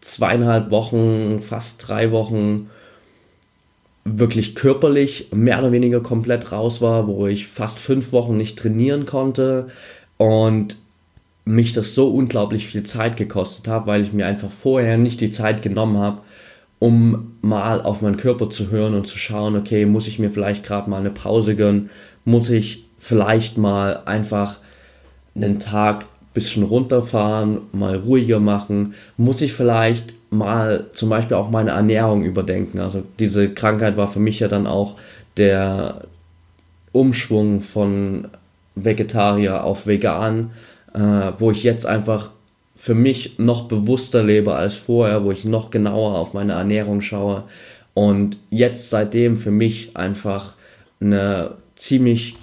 zweieinhalb 0.01 0.71
Wochen, 0.71 1.39
fast 1.39 1.87
drei 1.87 2.11
Wochen 2.11 2.69
wirklich 4.03 4.55
körperlich 4.55 5.27
mehr 5.31 5.59
oder 5.59 5.71
weniger 5.71 6.01
komplett 6.01 6.51
raus 6.51 6.81
war, 6.81 7.07
wo 7.07 7.27
ich 7.27 7.47
fast 7.47 7.79
fünf 7.79 8.11
Wochen 8.11 8.37
nicht 8.37 8.57
trainieren 8.57 9.05
konnte 9.05 9.67
und 10.17 10.77
mich 11.45 11.73
das 11.73 11.95
so 11.95 12.09
unglaublich 12.09 12.67
viel 12.67 12.83
Zeit 12.83 13.17
gekostet 13.17 13.67
hat, 13.67 13.87
weil 13.87 14.01
ich 14.01 14.13
mir 14.13 14.25
einfach 14.25 14.51
vorher 14.51 14.97
nicht 14.97 15.21
die 15.21 15.29
Zeit 15.29 15.61
genommen 15.61 15.97
habe, 15.97 16.21
um 16.79 17.37
mal 17.41 17.81
auf 17.81 18.01
meinen 18.01 18.17
Körper 18.17 18.49
zu 18.49 18.71
hören 18.71 18.95
und 18.95 19.05
zu 19.05 19.17
schauen, 19.17 19.55
okay, 19.55 19.85
muss 19.85 20.07
ich 20.07 20.19
mir 20.19 20.31
vielleicht 20.31 20.63
gerade 20.63 20.89
mal 20.89 20.97
eine 20.97 21.11
Pause 21.11 21.55
gönnen, 21.55 21.89
muss 22.25 22.49
ich 22.49 22.85
vielleicht 22.97 23.57
mal 23.57 24.03
einfach 24.05 24.59
einen 25.35 25.59
Tag 25.59 26.05
bisschen 26.33 26.63
runterfahren, 26.63 27.59
mal 27.71 27.95
ruhiger 27.97 28.39
machen, 28.39 28.93
muss 29.17 29.41
ich 29.41 29.53
vielleicht 29.53 30.13
mal 30.29 30.85
zum 30.93 31.09
Beispiel 31.09 31.35
auch 31.35 31.49
meine 31.49 31.71
Ernährung 31.71 32.23
überdenken. 32.23 32.79
Also 32.79 33.03
diese 33.19 33.53
Krankheit 33.53 33.97
war 33.97 34.07
für 34.07 34.19
mich 34.19 34.39
ja 34.39 34.47
dann 34.47 34.65
auch 34.65 34.95
der 35.37 36.01
Umschwung 36.93 37.59
von 37.59 38.27
Vegetarier 38.75 39.63
auf 39.63 39.87
Vegan, 39.87 40.51
äh, 40.93 41.31
wo 41.37 41.51
ich 41.51 41.63
jetzt 41.63 41.85
einfach 41.85 42.31
für 42.75 42.95
mich 42.95 43.37
noch 43.37 43.67
bewusster 43.67 44.23
lebe 44.23 44.55
als 44.55 44.75
vorher, 44.75 45.23
wo 45.23 45.31
ich 45.31 45.45
noch 45.45 45.69
genauer 45.69 46.17
auf 46.17 46.33
meine 46.33 46.53
Ernährung 46.53 47.01
schaue 47.01 47.43
und 47.93 48.37
jetzt 48.49 48.89
seitdem 48.89 49.37
für 49.37 49.51
mich 49.51 49.95
einfach 49.95 50.55
eine 50.99 51.55
ziemlich 51.75 52.35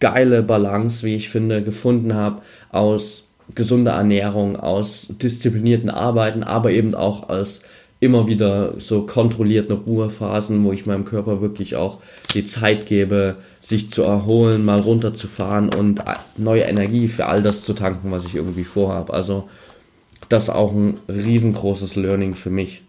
geile 0.00 0.42
Balance, 0.42 1.06
wie 1.06 1.14
ich 1.14 1.30
finde, 1.30 1.62
gefunden 1.62 2.14
habe 2.14 2.42
aus 2.70 3.25
gesunder 3.54 3.92
Ernährung, 3.92 4.56
aus 4.56 5.08
disziplinierten 5.10 5.90
Arbeiten, 5.90 6.42
aber 6.42 6.70
eben 6.70 6.94
auch 6.94 7.28
aus 7.28 7.60
immer 7.98 8.26
wieder 8.26 8.78
so 8.78 9.06
kontrollierten 9.06 9.74
Ruhephasen, 9.74 10.62
wo 10.64 10.72
ich 10.72 10.84
meinem 10.84 11.04
Körper 11.04 11.40
wirklich 11.40 11.76
auch 11.76 11.98
die 12.34 12.44
Zeit 12.44 12.86
gebe, 12.86 13.36
sich 13.60 13.90
zu 13.90 14.02
erholen, 14.02 14.64
mal 14.64 14.80
runterzufahren 14.80 15.72
und 15.72 16.02
neue 16.36 16.62
Energie 16.62 17.08
für 17.08 17.26
all 17.26 17.42
das 17.42 17.64
zu 17.64 17.72
tanken, 17.72 18.10
was 18.10 18.26
ich 18.26 18.34
irgendwie 18.34 18.64
vorhabe. 18.64 19.14
Also 19.14 19.48
das 20.28 20.44
ist 20.44 20.50
auch 20.50 20.72
ein 20.72 21.00
riesengroßes 21.08 21.96
Learning 21.96 22.34
für 22.34 22.50
mich. 22.50 22.82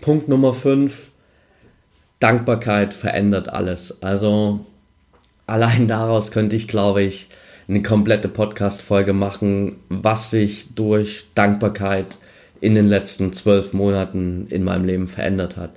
Punkt 0.00 0.28
Nummer 0.28 0.54
5. 0.54 1.10
Dankbarkeit 2.18 2.94
verändert 2.94 3.50
alles. 3.50 4.02
Also 4.02 4.60
allein 5.46 5.86
daraus 5.86 6.30
könnte 6.30 6.56
ich, 6.56 6.66
glaube 6.66 7.02
ich, 7.02 7.28
eine 7.68 7.82
komplette 7.82 8.28
Podcast-Folge 8.28 9.12
machen, 9.12 9.76
was 9.88 10.30
sich 10.30 10.68
durch 10.74 11.26
Dankbarkeit 11.34 12.18
in 12.60 12.74
den 12.74 12.86
letzten 12.86 13.32
zwölf 13.32 13.72
Monaten 13.72 14.46
in 14.50 14.64
meinem 14.64 14.84
Leben 14.84 15.08
verändert 15.08 15.56
hat. 15.56 15.70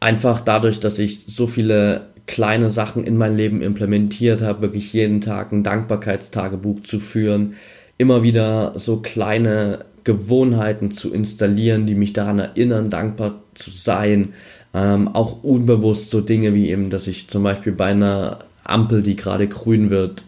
Einfach 0.00 0.40
dadurch, 0.40 0.80
dass 0.80 0.98
ich 0.98 1.26
so 1.26 1.46
viele 1.46 2.08
kleine 2.26 2.70
Sachen 2.70 3.04
in 3.04 3.16
mein 3.16 3.36
Leben 3.36 3.62
implementiert 3.62 4.40
habe, 4.40 4.62
wirklich 4.62 4.92
jeden 4.92 5.20
Tag 5.20 5.52
ein 5.52 5.62
Dankbarkeitstagebuch 5.62 6.82
zu 6.82 7.00
führen, 7.00 7.54
immer 7.98 8.22
wieder 8.22 8.72
so 8.76 8.98
kleine 8.98 9.84
Gewohnheiten 10.04 10.90
zu 10.90 11.12
installieren, 11.12 11.86
die 11.86 11.94
mich 11.94 12.12
daran 12.12 12.38
erinnern, 12.38 12.88
dankbar 12.90 13.42
zu 13.54 13.70
sein. 13.70 14.30
Ähm, 14.72 15.08
auch 15.08 15.42
unbewusst 15.42 16.10
so 16.10 16.20
Dinge 16.20 16.54
wie 16.54 16.70
eben, 16.70 16.90
dass 16.90 17.06
ich 17.06 17.28
zum 17.28 17.42
Beispiel 17.42 17.72
bei 17.72 17.86
einer 17.86 18.38
Ampel, 18.64 19.02
die 19.02 19.16
gerade 19.16 19.48
grün 19.48 19.90
wird 19.90 20.24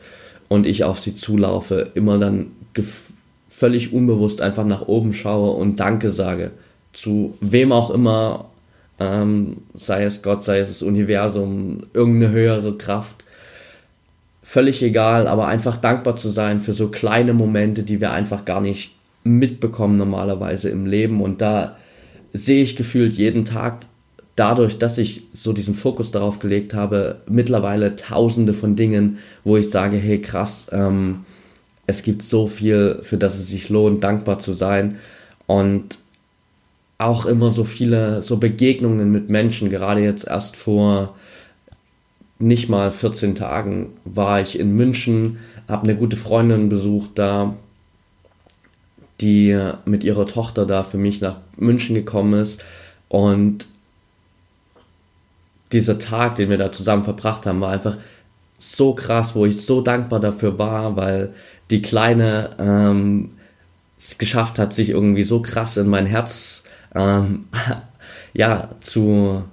und 0.49 0.67
ich 0.67 0.85
auf 0.85 1.01
sie 1.01 1.15
zulaufe, 1.15 1.91
immer 1.95 2.19
dann 2.19 2.49
völlig 3.49 3.93
unbewusst 3.93 4.41
einfach 4.41 4.65
nach 4.65 4.89
oben 4.89 5.13
schaue 5.13 5.53
und 5.53 5.79
Danke 5.79 6.11
sage. 6.11 6.51
Zu 6.93 7.37
wem 7.41 7.73
auch 7.73 7.91
immer, 7.91 8.47
ähm, 8.99 9.59
sei 9.75 10.05
es 10.05 10.23
Gott, 10.23 10.45
sei 10.45 10.59
es 10.59 10.69
das 10.69 10.83
Universum, 10.83 11.87
irgendeine 11.93 12.33
höhere 12.33 12.77
Kraft. 12.77 13.25
Völlig 14.43 14.83
egal, 14.83 15.29
aber 15.29 15.47
einfach 15.47 15.77
dankbar 15.77 16.17
zu 16.17 16.29
sein 16.29 16.61
für 16.61 16.75
so 16.75 16.89
kleine 16.89 17.35
Momente, 17.35 17.83
die 17.83 18.01
wir 18.01 18.13
einfach 18.13 18.45
gar 18.45 18.61
nicht 18.61 18.95
mitbekommen 19.25 19.97
normalerweise 19.97 20.69
im 20.69 20.87
Leben. 20.87 21.23
Und 21.23 21.41
da 21.41 21.77
sehe 22.33 22.63
ich 22.63 22.77
gefühlt 22.77 23.13
jeden 23.15 23.45
Tag 23.45 23.87
dadurch, 24.37 24.79
dass 24.79 24.99
ich 24.99 25.25
so 25.33 25.53
diesen 25.53 25.75
Fokus 25.75 26.11
darauf 26.11 26.39
gelegt 26.39 26.75
habe, 26.75 27.21
mittlerweile 27.29 27.97
tausende 27.97 28.55
von 28.55 28.77
Dingen, 28.77 29.19
wo 29.45 29.57
ich 29.57 29.71
sage, 29.71 29.97
hey 29.97 30.21
krass, 30.21 30.69
ähm, 30.73 31.25
es 31.87 32.03
gibt 32.03 32.23
so 32.23 32.47
viel, 32.47 33.01
für 33.03 33.19
das 33.19 33.39
es 33.39 33.49
sich 33.49 33.69
lohnt, 33.69 34.03
dankbar 34.05 34.39
zu 34.39 34.53
sein. 34.53 34.99
Und 35.47 35.99
auch 36.99 37.27
immer 37.27 37.51
so 37.51 37.65
viele 37.65 38.23
so 38.23 38.37
Begegnungen 38.37 39.11
mit 39.11 39.29
Menschen, 39.29 39.69
gerade 39.69 40.01
jetzt 40.01 40.27
erst 40.27 40.57
vor 40.57 41.17
nicht 42.39 42.69
mal 42.69 42.91
14 42.91 43.35
Tagen 43.35 43.91
war 44.05 44.41
ich 44.41 44.59
in 44.59 44.75
München, 44.75 45.39
habe 45.69 45.85
eine 45.85 45.97
gute 45.97 46.17
Freundin 46.17 46.69
besucht 46.69 47.11
da, 47.17 47.55
die 49.21 49.59
mit 49.85 50.05
ihrer 50.05 50.27
Tochter 50.27 50.67
da 50.67 50.83
für 50.83 50.99
mich 50.99 51.21
nach 51.21 51.37
München 51.57 51.95
gekommen 51.95 52.41
ist 52.41 52.63
und 53.09 53.67
dieser 55.73 55.99
Tag, 55.99 56.37
den 56.37 56.51
wir 56.51 56.59
da 56.59 56.73
zusammen 56.73 57.03
verbracht 57.03 57.47
haben, 57.47 57.61
war 57.61 57.73
einfach 57.73 57.97
so 58.59 58.95
krass, 58.95 59.35
wo 59.35 59.45
ich 59.47 59.65
so 59.65 59.81
dankbar 59.81 60.21
dafür 60.21 60.59
war, 60.59 60.97
weil 60.97 61.33
die 61.71 61.83
Kleine 61.83 62.51
ähm, 62.59 63.31
es 63.99 64.19
geschafft 64.19 64.59
hat, 64.59 64.73
sich 64.73 64.91
irgendwie 64.91 65.25
so 65.25 65.43
krass 65.43 65.77
in 65.77 65.89
mein 65.89 66.07
Herz 66.07 66.63
ähm, 66.95 67.47
ja, 68.33 68.71
zu 68.81 69.45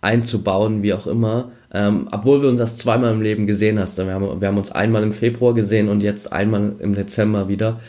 einzubauen, 0.00 0.82
wie 0.82 0.94
auch 0.94 1.06
immer. 1.06 1.50
Ähm, 1.72 2.08
obwohl 2.12 2.42
wir 2.42 2.48
uns 2.48 2.58
das 2.58 2.76
zweimal 2.76 3.12
im 3.12 3.22
Leben 3.22 3.46
gesehen 3.46 3.78
hast. 3.78 3.98
Wir 3.98 4.12
haben, 4.12 4.40
wir 4.40 4.48
haben 4.48 4.58
uns 4.58 4.72
einmal 4.72 5.02
im 5.02 5.12
Februar 5.12 5.54
gesehen 5.54 5.88
und 5.88 6.02
jetzt 6.02 6.32
einmal 6.32 6.76
im 6.78 6.94
Dezember 6.94 7.48
wieder 7.48 7.80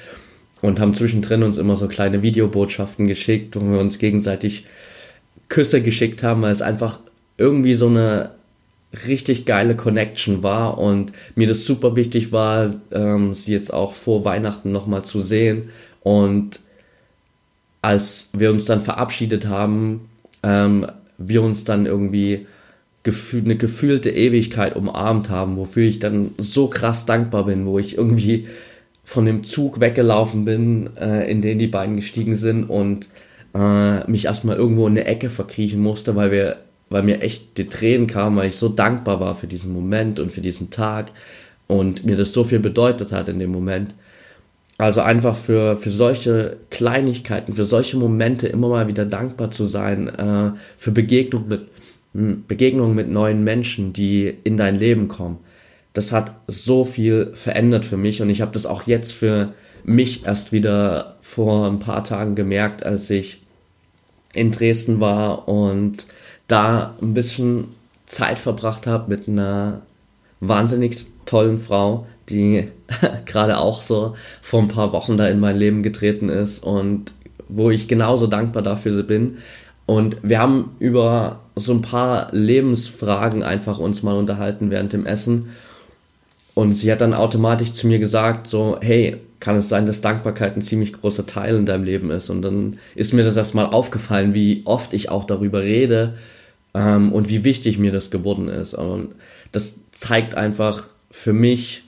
und 0.62 0.80
haben 0.80 0.94
zwischendrin 0.94 1.44
uns 1.44 1.58
immer 1.58 1.76
so 1.76 1.88
kleine 1.88 2.24
Videobotschaften 2.24 3.08
geschickt, 3.08 3.56
wo 3.56 3.72
wir 3.72 3.80
uns 3.80 4.00
gegenseitig 4.00 4.66
Küsse 5.50 5.82
geschickt 5.82 6.24
haben, 6.24 6.42
weil 6.42 6.52
es 6.52 6.62
einfach 6.62 7.00
irgendwie 7.38 7.76
so 7.76 7.88
eine 7.88 8.32
richtig 9.08 9.46
geile 9.46 9.76
Connection 9.76 10.44
war 10.44 10.78
und 10.78 11.12
mir 11.36 11.48
das 11.48 11.66
super 11.66 11.96
wichtig 11.96 12.32
war, 12.32 12.76
ähm, 12.92 13.34
sie 13.34 13.54
jetzt 13.54 13.74
auch 13.74 13.94
vor 13.94 14.26
Weihnachten 14.26 14.72
nochmal 14.72 15.04
zu 15.04 15.20
sehen. 15.20 15.70
Und 16.02 16.62
als 17.82 18.30
wir 18.34 18.50
uns 18.50 18.66
dann 18.66 18.82
verabschiedet 18.82 19.48
haben, 19.48 20.10
ähm, 20.44 20.88
wir 21.18 21.42
uns 21.42 21.64
dann 21.64 21.86
irgendwie 21.86 22.48
gefühl, 23.04 23.44
eine 23.44 23.56
gefühlte 23.56 24.10
Ewigkeit 24.10 24.76
umarmt 24.76 25.30
haben, 25.30 25.58
wofür 25.58 25.84
ich 25.84 26.00
dann 26.00 26.32
so 26.38 26.68
krass 26.68 27.06
dankbar 27.06 27.46
bin, 27.46 27.66
wo 27.66 27.80
ich 27.80 27.98
irgendwie 27.98 28.48
von 29.04 29.26
dem 29.26 29.44
Zug 29.44 29.80
weggelaufen 29.80 30.44
bin, 30.44 30.90
äh, 30.98 31.30
in 31.32 31.42
den 31.42 31.60
die 31.60 31.68
beiden 31.68 31.96
gestiegen 31.96 32.36
sind 32.36 32.66
und 32.66 33.08
äh, 33.54 34.10
mich 34.10 34.26
erstmal 34.26 34.58
irgendwo 34.58 34.88
in 34.88 34.94
eine 34.94 35.06
Ecke 35.06 35.30
verkriechen 35.30 35.80
musste, 35.80 36.16
weil 36.16 36.32
wir 36.32 36.58
weil 36.90 37.04
mir 37.04 37.22
echt 37.22 37.58
die 37.58 37.68
Tränen 37.68 38.08
kamen, 38.08 38.38
weil 38.38 38.48
ich 38.48 38.56
so 38.56 38.70
dankbar 38.70 39.20
war 39.20 39.36
für 39.36 39.48
diesen 39.48 39.74
Moment 39.74 40.20
und 40.20 40.32
für 40.32 40.42
diesen 40.42 40.70
Tag 40.70 41.12
und 41.68 42.06
mir 42.06 42.16
das 42.16 42.32
so 42.34 42.44
viel 42.44 42.60
bedeutet 42.60 43.12
hat 43.12 43.28
in 43.30 43.40
dem 43.40 43.52
Moment. 43.52 43.94
Also 44.78 45.02
einfach 45.02 45.36
für, 45.36 45.76
für 45.76 45.92
solche 45.92 46.58
Kleinigkeiten, 46.70 47.54
für 47.56 47.66
solche 47.66 47.98
Momente 47.98 48.48
immer 48.48 48.70
mal 48.70 48.88
wieder 48.88 49.06
dankbar 49.06 49.50
zu 49.52 49.66
sein, 49.66 50.08
äh, 50.08 50.52
für 50.78 50.92
Begegnung 50.92 51.48
mit, 51.48 51.62
hm, 52.14 52.44
Begegnungen 52.48 52.96
mit 52.96 53.10
neuen 53.10 53.44
Menschen, 53.44 53.92
die 53.92 54.34
in 54.44 54.56
dein 54.56 54.78
Leben 54.78 55.08
kommen. 55.08 55.40
Das 55.94 56.12
hat 56.12 56.36
so 56.46 56.86
viel 56.86 57.32
verändert 57.34 57.86
für 57.86 57.98
mich 57.98 58.22
und 58.22 58.30
ich 58.30 58.42
habe 58.42 58.52
das 58.52 58.68
auch 58.68 58.86
jetzt 58.86 59.14
für 59.14 59.54
mich 59.88 60.26
erst 60.26 60.52
wieder 60.52 61.16
vor 61.22 61.66
ein 61.66 61.80
paar 61.80 62.04
Tagen 62.04 62.36
gemerkt, 62.36 62.86
als 62.86 63.10
ich 63.10 63.42
in 64.34 64.52
Dresden 64.52 65.00
war 65.00 65.48
und 65.48 66.06
da 66.48 66.94
ein 67.02 67.14
bisschen 67.14 67.70
Zeit 68.06 68.38
verbracht 68.38 68.86
habe 68.86 69.10
mit 69.10 69.28
einer 69.28 69.82
wahnsinnig 70.42 71.08
tollen 71.26 71.58
Frau, 71.58 72.06
die 72.30 72.68
gerade 73.26 73.58
auch 73.58 73.82
so 73.82 74.14
vor 74.42 74.62
ein 74.62 74.68
paar 74.68 74.92
Wochen 74.92 75.18
da 75.18 75.28
in 75.30 75.40
mein 75.40 75.58
Leben 75.58 75.82
getreten 75.84 76.30
ist 76.30 76.64
und 76.64 77.14
wo 77.48 77.72
ich 77.72 77.88
genauso 77.88 78.28
dankbar 78.28 78.62
dafür 78.62 79.02
bin. 79.04 79.38
Und 79.86 80.18
wir 80.22 80.40
haben 80.40 80.76
über 80.80 81.40
so 81.56 81.72
ein 81.72 81.82
paar 81.82 82.28
Lebensfragen 82.34 83.42
einfach 83.42 83.80
uns 83.80 84.04
mal 84.04 84.18
unterhalten 84.18 84.70
während 84.70 84.92
dem 84.92 85.06
Essen. 85.06 85.52
Und 86.56 86.74
sie 86.74 86.92
hat 86.92 87.00
dann 87.00 87.14
automatisch 87.14 87.72
zu 87.72 87.88
mir 87.88 88.00
gesagt, 88.00 88.48
so, 88.48 88.78
hey, 88.82 89.18
kann 89.40 89.56
es 89.58 89.70
sein, 89.70 89.86
dass 89.86 90.02
Dankbarkeit 90.02 90.56
ein 90.56 90.62
ziemlich 90.62 90.94
großer 90.94 91.26
Teil 91.26 91.56
in 91.56 91.66
deinem 91.66 91.84
Leben 91.84 92.12
ist? 92.12 92.30
Und 92.30 92.42
dann 92.42 92.78
ist 92.96 93.14
mir 93.14 93.24
das 93.24 93.38
erstmal 93.38 93.68
aufgefallen, 93.68 94.34
wie 94.34 94.62
oft 94.66 94.94
ich 94.94 95.10
auch 95.10 95.26
darüber 95.26 95.62
rede, 95.62 96.16
ähm, 96.78 97.12
und 97.12 97.30
wie 97.30 97.44
wichtig 97.44 97.80
mir 97.80 97.92
das 97.92 98.12
geworden 98.12 98.48
ist. 98.48 98.74
Und 98.74 99.16
das 99.52 99.76
zeigt 99.92 100.36
einfach 100.36 100.84
für 101.10 101.34
mich, 101.34 101.84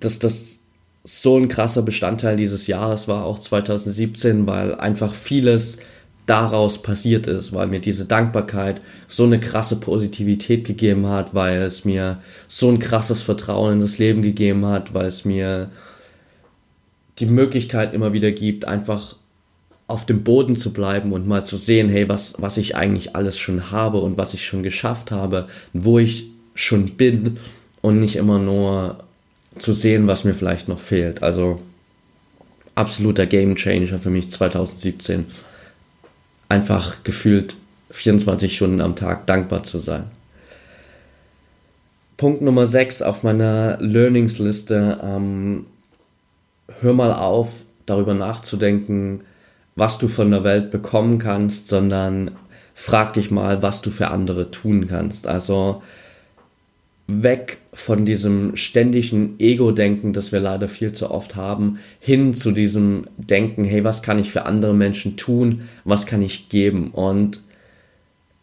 dass 0.00 0.18
das 0.18 0.58
so 1.04 1.38
ein 1.38 1.48
krasser 1.48 1.82
Bestandteil 1.82 2.36
dieses 2.36 2.66
Jahres 2.66 3.08
war, 3.08 3.24
auch 3.24 3.38
2017, 3.38 4.46
weil 4.46 4.74
einfach 4.74 5.14
vieles 5.14 5.78
daraus 6.26 6.82
passiert 6.82 7.28
ist, 7.28 7.52
weil 7.52 7.68
mir 7.68 7.78
diese 7.78 8.04
Dankbarkeit 8.04 8.80
so 9.06 9.22
eine 9.22 9.38
krasse 9.38 9.76
Positivität 9.76 10.64
gegeben 10.64 11.06
hat, 11.06 11.32
weil 11.34 11.62
es 11.62 11.84
mir 11.84 12.18
so 12.48 12.68
ein 12.68 12.80
krasses 12.80 13.22
Vertrauen 13.22 13.74
in 13.74 13.80
das 13.80 13.98
Leben 13.98 14.22
gegeben 14.22 14.66
hat, 14.66 14.92
weil 14.92 15.06
es 15.06 15.24
mir 15.24 15.70
die 17.18 17.26
Möglichkeit 17.26 17.94
immer 17.94 18.12
wieder 18.12 18.30
gibt, 18.30 18.64
einfach 18.64 19.16
auf 19.88 20.04
dem 20.04 20.24
Boden 20.24 20.56
zu 20.56 20.72
bleiben 20.72 21.12
und 21.12 21.26
mal 21.26 21.44
zu 21.44 21.56
sehen, 21.56 21.88
hey, 21.88 22.08
was, 22.08 22.34
was 22.38 22.56
ich 22.56 22.74
eigentlich 22.74 23.14
alles 23.14 23.38
schon 23.38 23.70
habe 23.70 23.98
und 23.98 24.18
was 24.18 24.34
ich 24.34 24.44
schon 24.44 24.62
geschafft 24.62 25.10
habe, 25.10 25.46
wo 25.72 25.98
ich 25.98 26.28
schon 26.54 26.96
bin 26.96 27.38
und 27.82 28.00
nicht 28.00 28.16
immer 28.16 28.38
nur 28.38 28.98
zu 29.58 29.72
sehen, 29.72 30.06
was 30.06 30.24
mir 30.24 30.34
vielleicht 30.34 30.68
noch 30.68 30.78
fehlt. 30.78 31.22
Also 31.22 31.60
absoluter 32.74 33.26
Game 33.26 33.54
Changer 33.54 33.98
für 33.98 34.10
mich 34.10 34.30
2017. 34.30 35.26
Einfach 36.48 37.02
gefühlt 37.04 37.56
24 37.90 38.54
Stunden 38.54 38.80
am 38.80 38.96
Tag 38.96 39.26
dankbar 39.26 39.62
zu 39.62 39.78
sein. 39.78 40.04
Punkt 42.16 42.42
Nummer 42.42 42.66
6 42.66 43.02
auf 43.02 43.22
meiner 43.22 43.78
Learningsliste. 43.80 44.98
Ähm, 45.02 45.66
hör 46.80 46.92
mal 46.92 47.12
auf, 47.12 47.64
darüber 47.86 48.14
nachzudenken, 48.14 49.20
was 49.74 49.98
du 49.98 50.08
von 50.08 50.30
der 50.30 50.44
Welt 50.44 50.70
bekommen 50.70 51.18
kannst, 51.18 51.68
sondern 51.68 52.32
frag 52.74 53.12
dich 53.14 53.30
mal, 53.30 53.62
was 53.62 53.82
du 53.82 53.90
für 53.90 54.08
andere 54.08 54.50
tun 54.50 54.86
kannst. 54.86 55.26
Also 55.26 55.82
weg 57.06 57.58
von 57.72 58.04
diesem 58.04 58.56
ständigen 58.56 59.36
Ego-Denken, 59.38 60.12
das 60.12 60.32
wir 60.32 60.40
leider 60.40 60.68
viel 60.68 60.92
zu 60.92 61.10
oft 61.10 61.36
haben, 61.36 61.78
hin 62.00 62.34
zu 62.34 62.50
diesem 62.50 63.06
Denken, 63.16 63.64
hey, 63.64 63.84
was 63.84 64.02
kann 64.02 64.18
ich 64.18 64.32
für 64.32 64.44
andere 64.44 64.74
Menschen 64.74 65.16
tun, 65.16 65.62
was 65.84 66.06
kann 66.06 66.22
ich 66.22 66.48
geben? 66.48 66.90
Und 66.90 67.40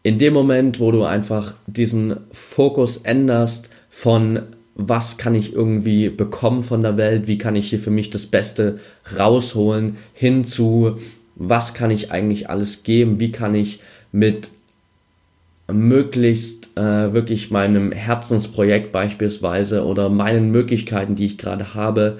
in 0.02 0.18
dem 0.18 0.34
Moment, 0.34 0.80
wo 0.80 0.90
du 0.92 1.04
einfach 1.04 1.56
diesen 1.66 2.18
Fokus 2.30 2.98
änderst 2.98 3.70
von 3.90 4.42
was 4.74 5.18
kann 5.18 5.34
ich 5.34 5.52
irgendwie 5.52 6.08
bekommen 6.08 6.62
von 6.62 6.82
der 6.82 6.96
Welt, 6.96 7.26
wie 7.28 7.38
kann 7.38 7.56
ich 7.56 7.70
hier 7.70 7.78
für 7.78 7.90
mich 7.90 8.10
das 8.10 8.26
Beste 8.26 8.80
rausholen, 9.16 9.96
hin 10.12 10.44
zu 10.44 10.98
was 11.36 11.74
kann 11.74 11.90
ich 11.90 12.12
eigentlich 12.12 12.48
alles 12.48 12.82
geben, 12.82 13.18
wie 13.18 13.32
kann 13.32 13.54
ich 13.54 13.80
mit 14.12 14.50
möglichst 15.66 16.76
äh, 16.76 17.12
wirklich 17.12 17.50
meinem 17.50 17.90
Herzensprojekt 17.90 18.92
beispielsweise 18.92 19.84
oder 19.84 20.08
meinen 20.08 20.50
Möglichkeiten, 20.50 21.16
die 21.16 21.26
ich 21.26 21.38
gerade 21.38 21.74
habe, 21.74 22.18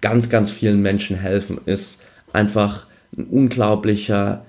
ganz, 0.00 0.30
ganz 0.30 0.50
vielen 0.50 0.80
Menschen 0.80 1.16
helfen, 1.16 1.60
ist 1.66 2.00
einfach 2.32 2.86
ein 3.16 3.24
unglaublicher 3.24 4.44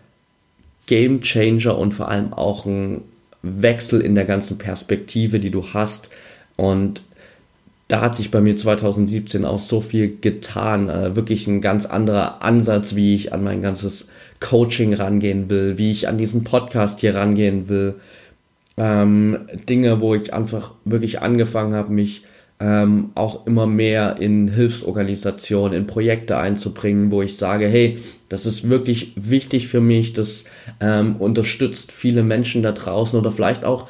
Game 0.85 1.21
Changer 1.21 1.77
und 1.77 1.93
vor 1.93 2.09
allem 2.09 2.33
auch 2.33 2.65
ein 2.65 3.01
Wechsel 3.41 4.01
in 4.01 4.15
der 4.15 4.25
ganzen 4.25 4.57
Perspektive, 4.57 5.39
die 5.39 5.51
du 5.51 5.73
hast. 5.73 6.09
Und 6.55 7.03
da 7.87 8.01
hat 8.01 8.15
sich 8.15 8.31
bei 8.31 8.41
mir 8.41 8.55
2017 8.55 9.45
auch 9.45 9.59
so 9.59 9.79
viel 9.79 10.17
getan. 10.19 10.89
Äh, 10.89 11.15
wirklich 11.15 11.47
ein 11.47 11.61
ganz 11.61 11.85
anderer 11.85 12.41
Ansatz, 12.41 12.95
wie 12.95 13.13
ich 13.13 13.31
an 13.31 13.43
mein 13.43 13.61
ganzes 13.61 14.07
Coaching 14.39 14.93
rangehen 14.93 15.49
will, 15.49 15.77
wie 15.77 15.91
ich 15.91 16.07
an 16.07 16.17
diesen 16.17 16.43
Podcast 16.43 17.01
hier 17.01 17.15
rangehen 17.15 17.69
will. 17.69 17.95
Ähm, 18.77 19.47
Dinge, 19.69 20.01
wo 20.01 20.15
ich 20.15 20.33
einfach 20.33 20.73
wirklich 20.83 21.21
angefangen 21.21 21.73
habe, 21.73 21.93
mich 21.93 22.23
ähm, 22.59 23.11
auch 23.15 23.45
immer 23.45 23.67
mehr 23.67 24.17
in 24.17 24.47
Hilfsorganisationen, 24.47 25.77
in 25.77 25.87
Projekte 25.87 26.37
einzubringen, 26.37 27.11
wo 27.11 27.21
ich 27.21 27.37
sage, 27.37 27.67
hey, 27.67 27.99
das 28.29 28.45
ist 28.45 28.69
wirklich 28.69 29.13
wichtig 29.15 29.67
für 29.67 29.81
mich, 29.81 30.13
das 30.13 30.45
ähm, 30.79 31.17
unterstützt 31.17 31.91
viele 31.91 32.23
Menschen 32.23 32.63
da 32.63 32.71
draußen 32.71 33.19
oder 33.19 33.31
vielleicht 33.31 33.65
auch 33.65 33.87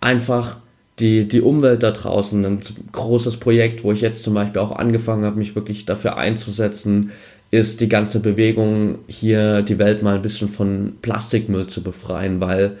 einfach 0.00 0.61
die, 1.02 1.26
die 1.26 1.40
Umwelt 1.40 1.82
da 1.82 1.90
draußen, 1.90 2.44
ein 2.44 2.60
großes 2.92 3.36
Projekt, 3.38 3.82
wo 3.84 3.92
ich 3.92 4.00
jetzt 4.00 4.22
zum 4.22 4.34
Beispiel 4.34 4.60
auch 4.60 4.72
angefangen 4.72 5.24
habe, 5.24 5.36
mich 5.36 5.54
wirklich 5.54 5.84
dafür 5.84 6.16
einzusetzen, 6.16 7.10
ist 7.50 7.80
die 7.80 7.88
ganze 7.88 8.20
Bewegung 8.20 9.00
hier 9.08 9.62
die 9.62 9.78
Welt 9.78 10.02
mal 10.02 10.14
ein 10.14 10.22
bisschen 10.22 10.48
von 10.48 10.94
Plastikmüll 11.02 11.66
zu 11.66 11.82
befreien, 11.82 12.40
weil 12.40 12.78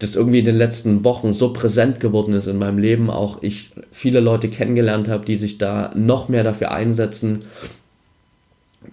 das 0.00 0.16
irgendwie 0.16 0.40
in 0.40 0.44
den 0.44 0.56
letzten 0.56 1.04
Wochen 1.04 1.32
so 1.32 1.52
präsent 1.52 2.00
geworden 2.00 2.34
ist 2.34 2.48
in 2.48 2.58
meinem 2.58 2.78
Leben, 2.78 3.08
auch 3.08 3.42
ich 3.42 3.70
viele 3.92 4.20
Leute 4.20 4.48
kennengelernt 4.48 5.08
habe, 5.08 5.24
die 5.24 5.36
sich 5.36 5.58
da 5.58 5.90
noch 5.94 6.28
mehr 6.28 6.42
dafür 6.42 6.72
einsetzen. 6.72 7.44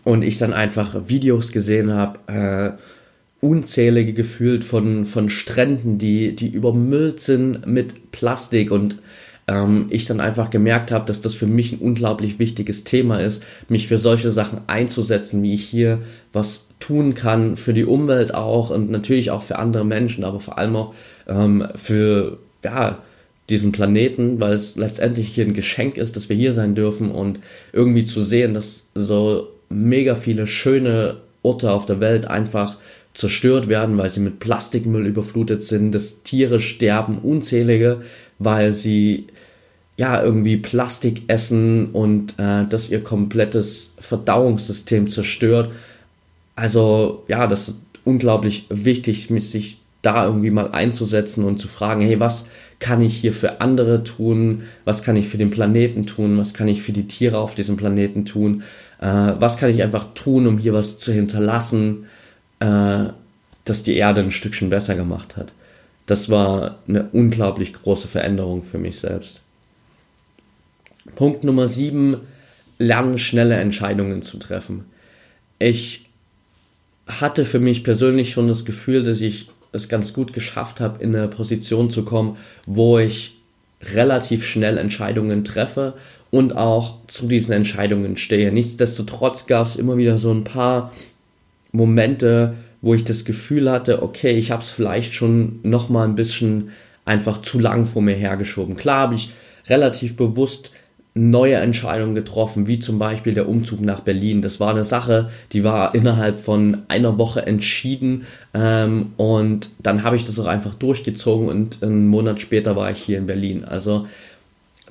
Und 0.03 0.23
ich 0.23 0.37
dann 0.37 0.53
einfach 0.53 1.09
Videos 1.09 1.51
gesehen 1.51 1.91
habe, 1.91 2.19
äh, 2.27 2.77
unzählige 3.41 4.13
gefühlt 4.13 4.63
von, 4.63 5.05
von 5.05 5.29
Stränden, 5.29 5.97
die, 5.97 6.35
die 6.35 6.49
übermüllt 6.49 7.19
sind 7.19 7.65
mit 7.65 8.11
Plastik. 8.11 8.71
Und 8.71 8.97
ähm, 9.49 9.87
ich 9.89 10.05
dann 10.05 10.19
einfach 10.19 10.49
gemerkt 10.49 10.91
habe, 10.91 11.05
dass 11.05 11.21
das 11.21 11.33
für 11.33 11.47
mich 11.47 11.71
ein 11.71 11.79
unglaublich 11.79 12.39
wichtiges 12.39 12.83
Thema 12.83 13.19
ist, 13.19 13.43
mich 13.67 13.87
für 13.87 13.97
solche 13.97 14.31
Sachen 14.31 14.61
einzusetzen, 14.67 15.41
wie 15.41 15.55
ich 15.55 15.63
hier 15.63 15.99
was 16.31 16.67
tun 16.79 17.13
kann 17.13 17.57
für 17.57 17.73
die 17.73 17.85
Umwelt 17.85 18.33
auch 18.33 18.69
und 18.69 18.89
natürlich 18.89 19.31
auch 19.31 19.43
für 19.43 19.57
andere 19.57 19.85
Menschen, 19.85 20.23
aber 20.23 20.39
vor 20.39 20.57
allem 20.57 20.75
auch 20.75 20.93
ähm, 21.27 21.67
für 21.75 22.37
ja, 22.63 22.99
diesen 23.49 23.71
Planeten, 23.71 24.39
weil 24.39 24.53
es 24.53 24.75
letztendlich 24.75 25.29
hier 25.29 25.45
ein 25.45 25.53
Geschenk 25.53 25.97
ist, 25.97 26.15
dass 26.15 26.29
wir 26.29 26.35
hier 26.35 26.53
sein 26.53 26.75
dürfen 26.75 27.11
und 27.11 27.39
irgendwie 27.73 28.03
zu 28.03 28.21
sehen, 28.21 28.53
dass 28.53 28.87
so 28.93 29.47
mega 29.69 30.15
viele 30.15 30.45
schöne 30.47 31.17
Orte 31.41 31.71
auf 31.71 31.85
der 31.85 31.99
Welt 31.99 32.27
einfach 32.27 32.77
zerstört 33.19 33.67
werden, 33.67 33.97
weil 33.97 34.09
sie 34.09 34.21
mit 34.21 34.39
Plastikmüll 34.39 35.05
überflutet 35.05 35.61
sind, 35.61 35.91
dass 35.91 36.23
Tiere 36.23 36.59
sterben, 36.59 37.19
unzählige, 37.19 38.01
weil 38.39 38.71
sie 38.71 39.27
ja 39.97 40.23
irgendwie 40.23 40.55
Plastik 40.55 41.23
essen 41.27 41.87
und 41.87 42.39
äh, 42.39 42.65
das 42.69 42.89
ihr 42.89 43.03
komplettes 43.03 43.91
Verdauungssystem 43.99 45.09
zerstört. 45.09 45.69
Also 46.55 47.23
ja, 47.27 47.47
das 47.47 47.67
ist 47.67 47.75
unglaublich 48.05 48.65
wichtig, 48.69 49.27
sich 49.27 49.81
da 50.01 50.25
irgendwie 50.25 50.51
mal 50.51 50.71
einzusetzen 50.71 51.43
und 51.43 51.57
zu 51.57 51.67
fragen, 51.67 51.99
hey, 51.99 52.21
was 52.21 52.45
kann 52.79 53.01
ich 53.01 53.17
hier 53.17 53.33
für 53.33 53.59
andere 53.59 54.05
tun? 54.05 54.63
Was 54.85 55.03
kann 55.03 55.17
ich 55.17 55.27
für 55.27 55.37
den 55.37 55.51
Planeten 55.51 56.05
tun? 56.05 56.37
Was 56.37 56.53
kann 56.53 56.69
ich 56.69 56.81
für 56.81 56.93
die 56.93 57.07
Tiere 57.07 57.37
auf 57.37 57.53
diesem 57.53 57.75
Planeten 57.75 58.23
tun? 58.23 58.63
Äh, 59.01 59.33
was 59.39 59.57
kann 59.57 59.69
ich 59.69 59.83
einfach 59.83 60.13
tun, 60.13 60.47
um 60.47 60.57
hier 60.57 60.73
was 60.73 60.97
zu 60.97 61.11
hinterlassen, 61.11 62.05
äh, 62.59 63.05
das 63.65 63.83
die 63.83 63.97
Erde 63.97 64.21
ein 64.21 64.31
Stückchen 64.31 64.69
besser 64.69 64.95
gemacht 64.95 65.37
hat? 65.37 65.53
Das 66.05 66.29
war 66.29 66.79
eine 66.87 67.09
unglaublich 67.11 67.73
große 67.73 68.07
Veränderung 68.07 68.63
für 68.63 68.79
mich 68.79 68.99
selbst. 68.99 69.41
Punkt 71.15 71.43
Nummer 71.43 71.67
sieben, 71.67 72.17
lernen 72.77 73.17
schnelle 73.17 73.55
Entscheidungen 73.55 74.21
zu 74.21 74.37
treffen. 74.37 74.85
Ich 75.59 76.09
hatte 77.07 77.45
für 77.45 77.59
mich 77.59 77.83
persönlich 77.83 78.31
schon 78.31 78.47
das 78.47 78.65
Gefühl, 78.65 79.03
dass 79.03 79.21
ich 79.21 79.49
es 79.71 79.89
ganz 79.89 80.13
gut 80.13 80.33
geschafft 80.33 80.79
habe, 80.79 81.03
in 81.03 81.15
eine 81.15 81.27
Position 81.27 81.89
zu 81.89 82.03
kommen, 82.03 82.37
wo 82.65 82.97
ich 82.99 83.35
relativ 83.81 84.45
schnell 84.45 84.77
Entscheidungen 84.77 85.43
treffe 85.43 85.93
und 86.31 86.55
auch 86.55 86.97
zu 87.07 87.27
diesen 87.27 87.53
Entscheidungen 87.53 88.17
stehe. 88.17 88.51
Nichtsdestotrotz 88.51 89.45
gab 89.45 89.67
es 89.67 89.75
immer 89.75 89.97
wieder 89.97 90.17
so 90.17 90.31
ein 90.31 90.43
paar 90.43 90.91
Momente, 91.71 92.55
wo 92.81 92.93
ich 92.93 93.03
das 93.03 93.25
Gefühl 93.25 93.69
hatte, 93.69 94.01
okay, 94.03 94.31
ich 94.31 94.51
habe 94.51 94.63
es 94.63 94.69
vielleicht 94.69 95.13
schon 95.13 95.59
noch 95.63 95.89
mal 95.89 96.05
ein 96.05 96.15
bisschen 96.15 96.69
einfach 97.05 97.41
zu 97.41 97.59
lang 97.59 97.85
vor 97.85 98.01
mir 98.01 98.15
hergeschoben. 98.15 98.77
Klar 98.77 99.01
habe 99.01 99.15
ich 99.15 99.31
relativ 99.67 100.15
bewusst 100.15 100.71
neue 101.15 101.55
Entscheidungen 101.55 102.15
getroffen, 102.15 102.67
wie 102.67 102.79
zum 102.79 102.99
Beispiel 102.99 103.33
der 103.33 103.49
Umzug 103.49 103.81
nach 103.81 104.01
Berlin. 104.01 104.41
Das 104.41 104.59
war 104.59 104.69
eine 104.69 104.83
Sache, 104.83 105.29
die 105.51 105.63
war 105.63 105.95
innerhalb 105.95 106.39
von 106.39 106.83
einer 106.87 107.17
Woche 107.17 107.45
entschieden 107.45 108.25
ähm, 108.53 109.07
und 109.17 109.69
dann 109.79 110.03
habe 110.03 110.15
ich 110.15 110.25
das 110.25 110.39
auch 110.39 110.45
einfach 110.45 110.75
durchgezogen 110.75 111.49
und 111.49 111.83
einen 111.83 112.07
Monat 112.07 112.39
später 112.39 112.75
war 112.75 112.91
ich 112.91 112.99
hier 112.99 113.17
in 113.17 113.25
Berlin. 113.25 113.65
Also 113.65 114.07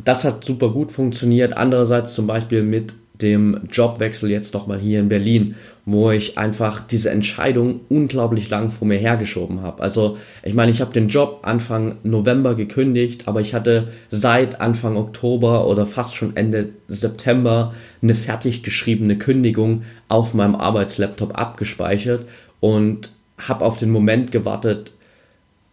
das 0.04 0.24
hat 0.24 0.44
super 0.44 0.70
gut 0.70 0.92
funktioniert. 0.92 1.56
Andererseits 1.56 2.14
zum 2.14 2.26
Beispiel 2.26 2.62
mit 2.62 2.94
dem 3.20 3.60
Jobwechsel 3.70 4.30
jetzt 4.30 4.54
nochmal 4.54 4.78
hier 4.78 5.00
in 5.00 5.08
Berlin, 5.08 5.56
wo 5.84 6.10
ich 6.10 6.38
einfach 6.38 6.86
diese 6.86 7.10
Entscheidung 7.10 7.80
unglaublich 7.88 8.50
lang 8.50 8.70
vor 8.70 8.86
mir 8.86 8.98
hergeschoben 8.98 9.62
habe. 9.62 9.82
Also 9.82 10.18
ich 10.42 10.54
meine, 10.54 10.70
ich 10.70 10.80
habe 10.80 10.92
den 10.92 11.08
Job 11.08 11.40
Anfang 11.42 11.96
November 12.02 12.54
gekündigt, 12.54 13.26
aber 13.26 13.40
ich 13.40 13.54
hatte 13.54 13.88
seit 14.10 14.60
Anfang 14.60 14.96
Oktober 14.96 15.66
oder 15.66 15.86
fast 15.86 16.14
schon 16.14 16.36
Ende 16.36 16.70
September 16.88 17.74
eine 18.02 18.14
fertig 18.14 18.62
geschriebene 18.62 19.16
Kündigung 19.16 19.82
auf 20.08 20.34
meinem 20.34 20.54
Arbeitslaptop 20.54 21.38
abgespeichert 21.38 22.26
und 22.60 23.10
habe 23.38 23.64
auf 23.64 23.78
den 23.78 23.90
Moment 23.90 24.30
gewartet, 24.30 24.92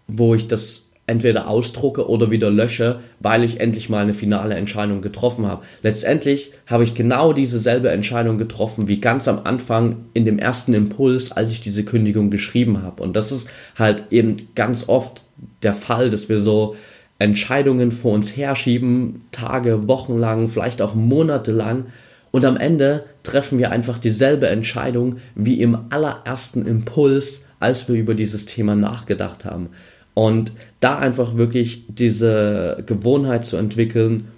wo 0.07 0.33
ich 0.33 0.47
das 0.47 0.84
entweder 1.07 1.47
ausdrucke 1.47 2.09
oder 2.09 2.31
wieder 2.31 2.49
lösche, 2.49 2.99
weil 3.19 3.43
ich 3.43 3.59
endlich 3.59 3.89
mal 3.89 4.01
eine 4.01 4.13
finale 4.13 4.55
Entscheidung 4.55 5.01
getroffen 5.01 5.45
habe. 5.45 5.63
Letztendlich 5.83 6.51
habe 6.65 6.83
ich 6.83 6.95
genau 6.95 7.31
dieselbe 7.31 7.89
Entscheidung 7.89 8.37
getroffen 8.37 8.87
wie 8.87 8.99
ganz 8.99 9.27
am 9.27 9.41
Anfang 9.43 9.97
in 10.13 10.25
dem 10.25 10.39
ersten 10.39 10.73
Impuls, 10.73 11.31
als 11.31 11.51
ich 11.51 11.61
diese 11.61 11.83
Kündigung 11.83 12.31
geschrieben 12.31 12.81
habe. 12.81 13.03
Und 13.03 13.15
das 13.15 13.31
ist 13.31 13.49
halt 13.77 14.05
eben 14.09 14.49
ganz 14.55 14.89
oft 14.89 15.21
der 15.61 15.75
Fall, 15.75 16.09
dass 16.09 16.27
wir 16.27 16.39
so 16.39 16.75
Entscheidungen 17.19 17.91
vor 17.91 18.13
uns 18.13 18.35
herschieben, 18.35 19.21
Tage, 19.31 19.87
Wochen 19.87 20.17
lang, 20.17 20.49
vielleicht 20.49 20.81
auch 20.81 20.95
Monate 20.95 21.51
lang. 21.51 21.85
Und 22.31 22.45
am 22.45 22.57
Ende 22.57 23.05
treffen 23.23 23.59
wir 23.59 23.71
einfach 23.71 23.99
dieselbe 23.99 24.49
Entscheidung 24.49 25.17
wie 25.35 25.61
im 25.61 25.77
allerersten 25.89 26.65
Impuls, 26.65 27.43
als 27.59 27.87
wir 27.87 27.95
über 27.95 28.15
dieses 28.15 28.45
Thema 28.45 28.75
nachgedacht 28.75 29.45
haben. 29.45 29.69
Und 30.15 30.53
da 30.79 30.97
einfach 30.97 31.35
wirklich 31.35 31.83
diese 31.87 32.83
Gewohnheit 32.87 33.45
zu 33.45 33.57
entwickeln, 33.57 34.29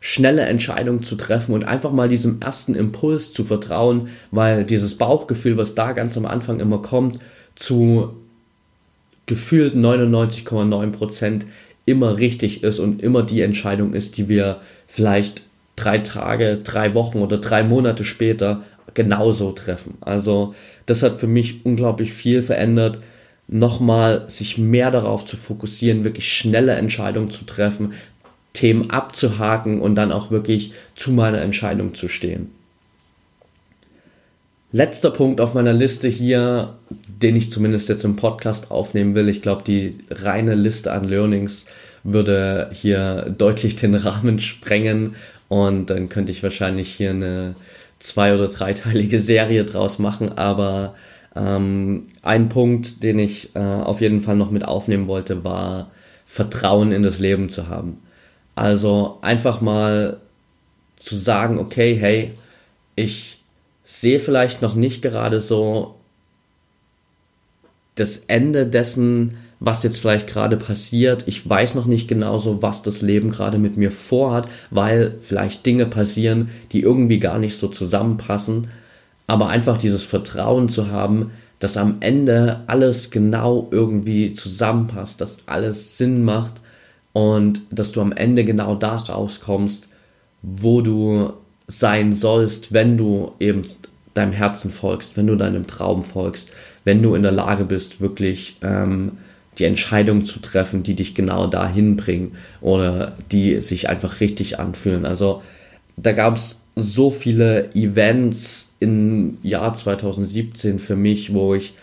schnelle 0.00 0.42
Entscheidungen 0.42 1.02
zu 1.02 1.16
treffen 1.16 1.52
und 1.54 1.64
einfach 1.64 1.90
mal 1.90 2.08
diesem 2.08 2.40
ersten 2.40 2.74
Impuls 2.74 3.32
zu 3.32 3.44
vertrauen, 3.44 4.08
weil 4.30 4.64
dieses 4.64 4.94
Bauchgefühl, 4.94 5.56
was 5.56 5.74
da 5.74 5.92
ganz 5.92 6.16
am 6.16 6.24
Anfang 6.24 6.60
immer 6.60 6.78
kommt, 6.78 7.18
zu 7.56 8.14
gefühlt 9.26 9.74
99,9 9.74 10.92
Prozent 10.92 11.46
immer 11.84 12.18
richtig 12.18 12.62
ist 12.62 12.78
und 12.78 13.02
immer 13.02 13.24
die 13.24 13.42
Entscheidung 13.42 13.94
ist, 13.94 14.18
die 14.18 14.28
wir 14.28 14.60
vielleicht 14.86 15.42
drei 15.74 15.98
Tage, 15.98 16.58
drei 16.62 16.94
Wochen 16.94 17.18
oder 17.18 17.38
drei 17.38 17.64
Monate 17.64 18.04
später 18.04 18.62
genauso 18.94 19.52
treffen. 19.52 19.94
Also 20.00 20.54
das 20.86 21.02
hat 21.02 21.18
für 21.18 21.26
mich 21.26 21.64
unglaublich 21.64 22.12
viel 22.12 22.42
verändert 22.42 22.98
nochmal 23.48 24.24
sich 24.28 24.58
mehr 24.58 24.90
darauf 24.90 25.24
zu 25.24 25.36
fokussieren, 25.36 26.04
wirklich 26.04 26.30
schnelle 26.30 26.74
Entscheidungen 26.74 27.30
zu 27.30 27.44
treffen, 27.44 27.94
Themen 28.52 28.90
abzuhaken 28.90 29.80
und 29.80 29.94
dann 29.94 30.12
auch 30.12 30.30
wirklich 30.30 30.72
zu 30.94 31.12
meiner 31.12 31.40
Entscheidung 31.40 31.94
zu 31.94 32.08
stehen. 32.08 32.50
Letzter 34.70 35.10
Punkt 35.10 35.40
auf 35.40 35.54
meiner 35.54 35.72
Liste 35.72 36.08
hier, 36.08 36.74
den 36.90 37.36
ich 37.36 37.50
zumindest 37.50 37.88
jetzt 37.88 38.04
im 38.04 38.16
Podcast 38.16 38.70
aufnehmen 38.70 39.14
will. 39.14 39.30
Ich 39.30 39.40
glaube, 39.40 39.62
die 39.64 39.96
reine 40.10 40.54
Liste 40.54 40.92
an 40.92 41.04
Learnings 41.04 41.64
würde 42.04 42.68
hier 42.72 43.34
deutlich 43.36 43.76
den 43.76 43.94
Rahmen 43.94 44.38
sprengen 44.40 45.16
und 45.48 45.88
dann 45.88 46.10
könnte 46.10 46.32
ich 46.32 46.42
wahrscheinlich 46.42 46.92
hier 46.92 47.10
eine 47.10 47.54
zwei- 47.98 48.34
oder 48.34 48.48
dreiteilige 48.48 49.20
Serie 49.20 49.64
draus 49.64 49.98
machen, 49.98 50.36
aber 50.36 50.94
ähm, 51.38 52.08
ein 52.22 52.48
Punkt, 52.48 53.02
den 53.02 53.18
ich 53.18 53.54
äh, 53.54 53.60
auf 53.60 54.00
jeden 54.00 54.20
Fall 54.20 54.36
noch 54.36 54.50
mit 54.50 54.64
aufnehmen 54.64 55.06
wollte, 55.06 55.44
war 55.44 55.90
Vertrauen 56.26 56.92
in 56.92 57.02
das 57.02 57.20
Leben 57.20 57.48
zu 57.48 57.68
haben. 57.68 57.98
Also 58.54 59.18
einfach 59.22 59.60
mal 59.60 60.18
zu 60.96 61.16
sagen, 61.16 61.58
okay, 61.58 61.94
hey, 61.94 62.32
ich 62.96 63.40
sehe 63.84 64.18
vielleicht 64.18 64.60
noch 64.62 64.74
nicht 64.74 65.00
gerade 65.00 65.40
so 65.40 65.94
das 67.94 68.18
Ende 68.26 68.66
dessen, 68.66 69.36
was 69.60 69.82
jetzt 69.82 69.98
vielleicht 69.98 70.26
gerade 70.26 70.56
passiert. 70.56 71.24
Ich 71.26 71.48
weiß 71.48 71.74
noch 71.74 71.86
nicht 71.86 72.08
genauso, 72.08 72.62
was 72.62 72.82
das 72.82 73.00
Leben 73.00 73.30
gerade 73.30 73.58
mit 73.58 73.76
mir 73.76 73.90
vorhat, 73.90 74.48
weil 74.70 75.16
vielleicht 75.20 75.64
Dinge 75.66 75.86
passieren, 75.86 76.50
die 76.72 76.80
irgendwie 76.80 77.18
gar 77.18 77.38
nicht 77.38 77.56
so 77.56 77.68
zusammenpassen 77.68 78.68
aber 79.28 79.48
einfach 79.48 79.78
dieses 79.78 80.02
Vertrauen 80.02 80.68
zu 80.68 80.90
haben, 80.90 81.30
dass 81.60 81.76
am 81.76 81.98
Ende 82.00 82.62
alles 82.66 83.10
genau 83.10 83.68
irgendwie 83.70 84.32
zusammenpasst, 84.32 85.20
dass 85.20 85.38
alles 85.46 85.96
Sinn 85.96 86.24
macht 86.24 86.60
und 87.12 87.60
dass 87.70 87.92
du 87.92 88.00
am 88.00 88.12
Ende 88.12 88.44
genau 88.44 88.74
da 88.74 88.96
rauskommst, 88.96 89.88
wo 90.42 90.80
du 90.80 91.32
sein 91.66 92.12
sollst, 92.12 92.72
wenn 92.72 92.96
du 92.96 93.32
eben 93.38 93.62
deinem 94.14 94.32
Herzen 94.32 94.70
folgst, 94.70 95.16
wenn 95.16 95.26
du 95.26 95.36
deinem 95.36 95.66
Traum 95.66 96.02
folgst, 96.02 96.50
wenn 96.84 97.02
du 97.02 97.14
in 97.14 97.22
der 97.22 97.32
Lage 97.32 97.64
bist, 97.64 98.00
wirklich 98.00 98.56
ähm, 98.62 99.18
die 99.58 99.64
Entscheidung 99.64 100.24
zu 100.24 100.40
treffen, 100.40 100.82
die 100.82 100.94
dich 100.94 101.14
genau 101.14 101.46
dahin 101.46 101.96
bringen 101.96 102.36
oder 102.60 103.12
die 103.30 103.60
sich 103.60 103.90
einfach 103.90 104.20
richtig 104.20 104.58
anfühlen. 104.58 105.04
Also 105.04 105.42
da 105.96 106.12
gab 106.12 106.36
es 106.36 106.56
so 106.80 107.10
viele 107.10 107.74
Events 107.74 108.70
im 108.80 109.38
Jahr 109.42 109.74
2017 109.74 110.78
für 110.78 110.96
mich, 110.96 111.32
wo 111.34 111.54
ich 111.54 111.74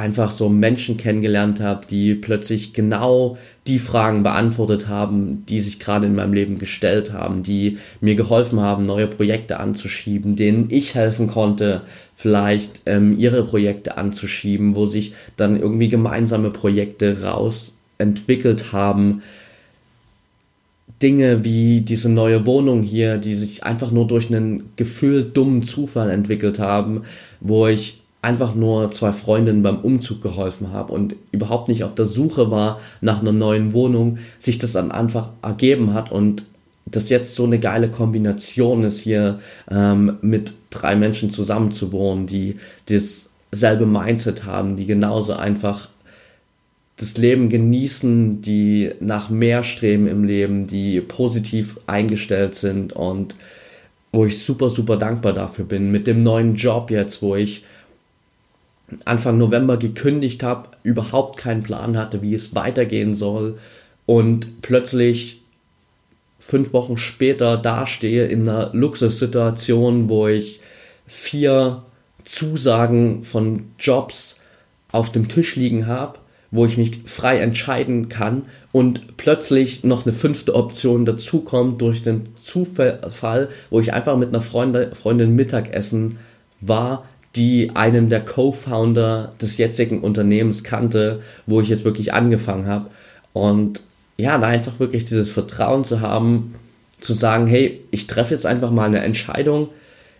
einfach 0.00 0.30
so 0.30 0.48
Menschen 0.48 0.96
kennengelernt 0.96 1.60
habe, 1.60 1.86
die 1.86 2.14
plötzlich 2.14 2.72
genau 2.72 3.36
die 3.66 3.78
Fragen 3.78 4.22
beantwortet 4.22 4.88
haben, 4.88 5.44
die 5.46 5.60
sich 5.60 5.78
gerade 5.78 6.06
in 6.06 6.14
meinem 6.14 6.32
Leben 6.32 6.58
gestellt 6.58 7.12
haben, 7.12 7.42
die 7.42 7.78
mir 8.00 8.14
geholfen 8.14 8.60
haben, 8.60 8.84
neue 8.84 9.06
Projekte 9.06 9.60
anzuschieben, 9.60 10.36
denen 10.36 10.68
ich 10.70 10.94
helfen 10.94 11.26
konnte, 11.26 11.82
vielleicht 12.16 12.82
ähm, 12.86 13.18
ihre 13.18 13.44
Projekte 13.44 13.98
anzuschieben, 13.98 14.74
wo 14.74 14.86
sich 14.86 15.12
dann 15.36 15.60
irgendwie 15.60 15.88
gemeinsame 15.88 16.50
Projekte 16.50 17.22
raus 17.22 17.74
entwickelt 17.98 18.72
haben, 18.72 19.22
Dinge 21.02 21.44
wie 21.44 21.80
diese 21.80 22.08
neue 22.08 22.44
Wohnung 22.46 22.82
hier, 22.82 23.18
die 23.18 23.34
sich 23.34 23.64
einfach 23.64 23.90
nur 23.90 24.06
durch 24.06 24.28
einen 24.28 24.70
gefühlt 24.76 25.36
dummen 25.36 25.62
Zufall 25.62 26.10
entwickelt 26.10 26.58
haben, 26.58 27.02
wo 27.40 27.66
ich 27.66 28.00
einfach 28.22 28.54
nur 28.54 28.90
zwei 28.90 29.12
Freundinnen 29.12 29.62
beim 29.62 29.78
Umzug 29.78 30.20
geholfen 30.20 30.72
habe 30.72 30.92
und 30.92 31.16
überhaupt 31.32 31.68
nicht 31.68 31.84
auf 31.84 31.94
der 31.94 32.04
Suche 32.04 32.50
war 32.50 32.78
nach 33.00 33.20
einer 33.20 33.32
neuen 33.32 33.72
Wohnung, 33.72 34.18
sich 34.38 34.58
das 34.58 34.72
dann 34.72 34.92
einfach 34.92 35.30
ergeben 35.42 35.94
hat 35.94 36.12
und 36.12 36.44
das 36.84 37.08
jetzt 37.08 37.34
so 37.34 37.44
eine 37.44 37.58
geile 37.58 37.88
Kombination 37.88 38.82
ist 38.82 39.00
hier 39.00 39.38
ähm, 39.70 40.18
mit 40.22 40.52
drei 40.70 40.96
Menschen 40.96 41.30
zusammen 41.30 41.72
zu 41.72 41.92
wohnen, 41.92 42.26
die 42.26 42.56
dasselbe 42.86 43.86
Mindset 43.86 44.44
haben, 44.44 44.76
die 44.76 44.86
genauso 44.86 45.34
einfach 45.34 45.88
das 47.00 47.16
Leben 47.16 47.48
genießen, 47.48 48.42
die 48.42 48.92
nach 49.00 49.30
mehr 49.30 49.62
streben 49.62 50.06
im 50.06 50.22
Leben, 50.22 50.66
die 50.66 51.00
positiv 51.00 51.80
eingestellt 51.86 52.54
sind 52.54 52.92
und 52.92 53.36
wo 54.12 54.26
ich 54.26 54.44
super, 54.44 54.68
super 54.68 54.98
dankbar 54.98 55.32
dafür 55.32 55.64
bin. 55.64 55.90
Mit 55.90 56.06
dem 56.06 56.22
neuen 56.22 56.56
Job 56.56 56.90
jetzt, 56.90 57.22
wo 57.22 57.36
ich 57.36 57.64
Anfang 59.06 59.38
November 59.38 59.78
gekündigt 59.78 60.42
habe, 60.42 60.68
überhaupt 60.82 61.38
keinen 61.38 61.62
Plan 61.62 61.96
hatte, 61.96 62.20
wie 62.20 62.34
es 62.34 62.54
weitergehen 62.54 63.14
soll 63.14 63.58
und 64.04 64.60
plötzlich 64.60 65.40
fünf 66.38 66.74
Wochen 66.74 66.98
später 66.98 67.56
dastehe 67.56 68.26
in 68.26 68.46
einer 68.46 68.74
Luxussituation, 68.74 70.10
wo 70.10 70.28
ich 70.28 70.60
vier 71.06 71.82
Zusagen 72.24 73.24
von 73.24 73.70
Jobs 73.78 74.36
auf 74.92 75.12
dem 75.12 75.28
Tisch 75.28 75.56
liegen 75.56 75.86
habe, 75.86 76.19
wo 76.50 76.64
ich 76.64 76.76
mich 76.76 77.00
frei 77.04 77.38
entscheiden 77.38 78.08
kann 78.08 78.42
und 78.72 79.16
plötzlich 79.16 79.84
noch 79.84 80.04
eine 80.04 80.12
fünfte 80.12 80.54
Option 80.54 81.04
dazukommt 81.04 81.80
durch 81.80 82.02
den 82.02 82.34
Zufall, 82.36 83.48
wo 83.70 83.80
ich 83.80 83.92
einfach 83.92 84.16
mit 84.16 84.30
einer 84.30 84.40
Freundin, 84.40 84.92
Freundin 84.94 85.36
Mittagessen 85.36 86.18
war, 86.60 87.04
die 87.36 87.70
einen 87.74 88.08
der 88.08 88.24
Co-Founder 88.24 89.32
des 89.40 89.58
jetzigen 89.58 90.00
Unternehmens 90.00 90.64
kannte, 90.64 91.20
wo 91.46 91.60
ich 91.60 91.68
jetzt 91.68 91.84
wirklich 91.84 92.12
angefangen 92.12 92.66
habe. 92.66 92.90
Und 93.32 93.82
ja, 94.16 94.36
da 94.38 94.48
einfach 94.48 94.80
wirklich 94.80 95.04
dieses 95.04 95.30
Vertrauen 95.30 95.84
zu 95.84 96.00
haben, 96.00 96.54
zu 97.00 97.12
sagen, 97.12 97.46
hey, 97.46 97.80
ich 97.90 98.06
treffe 98.06 98.34
jetzt 98.34 98.46
einfach 98.46 98.70
mal 98.70 98.86
eine 98.86 99.00
Entscheidung. 99.00 99.68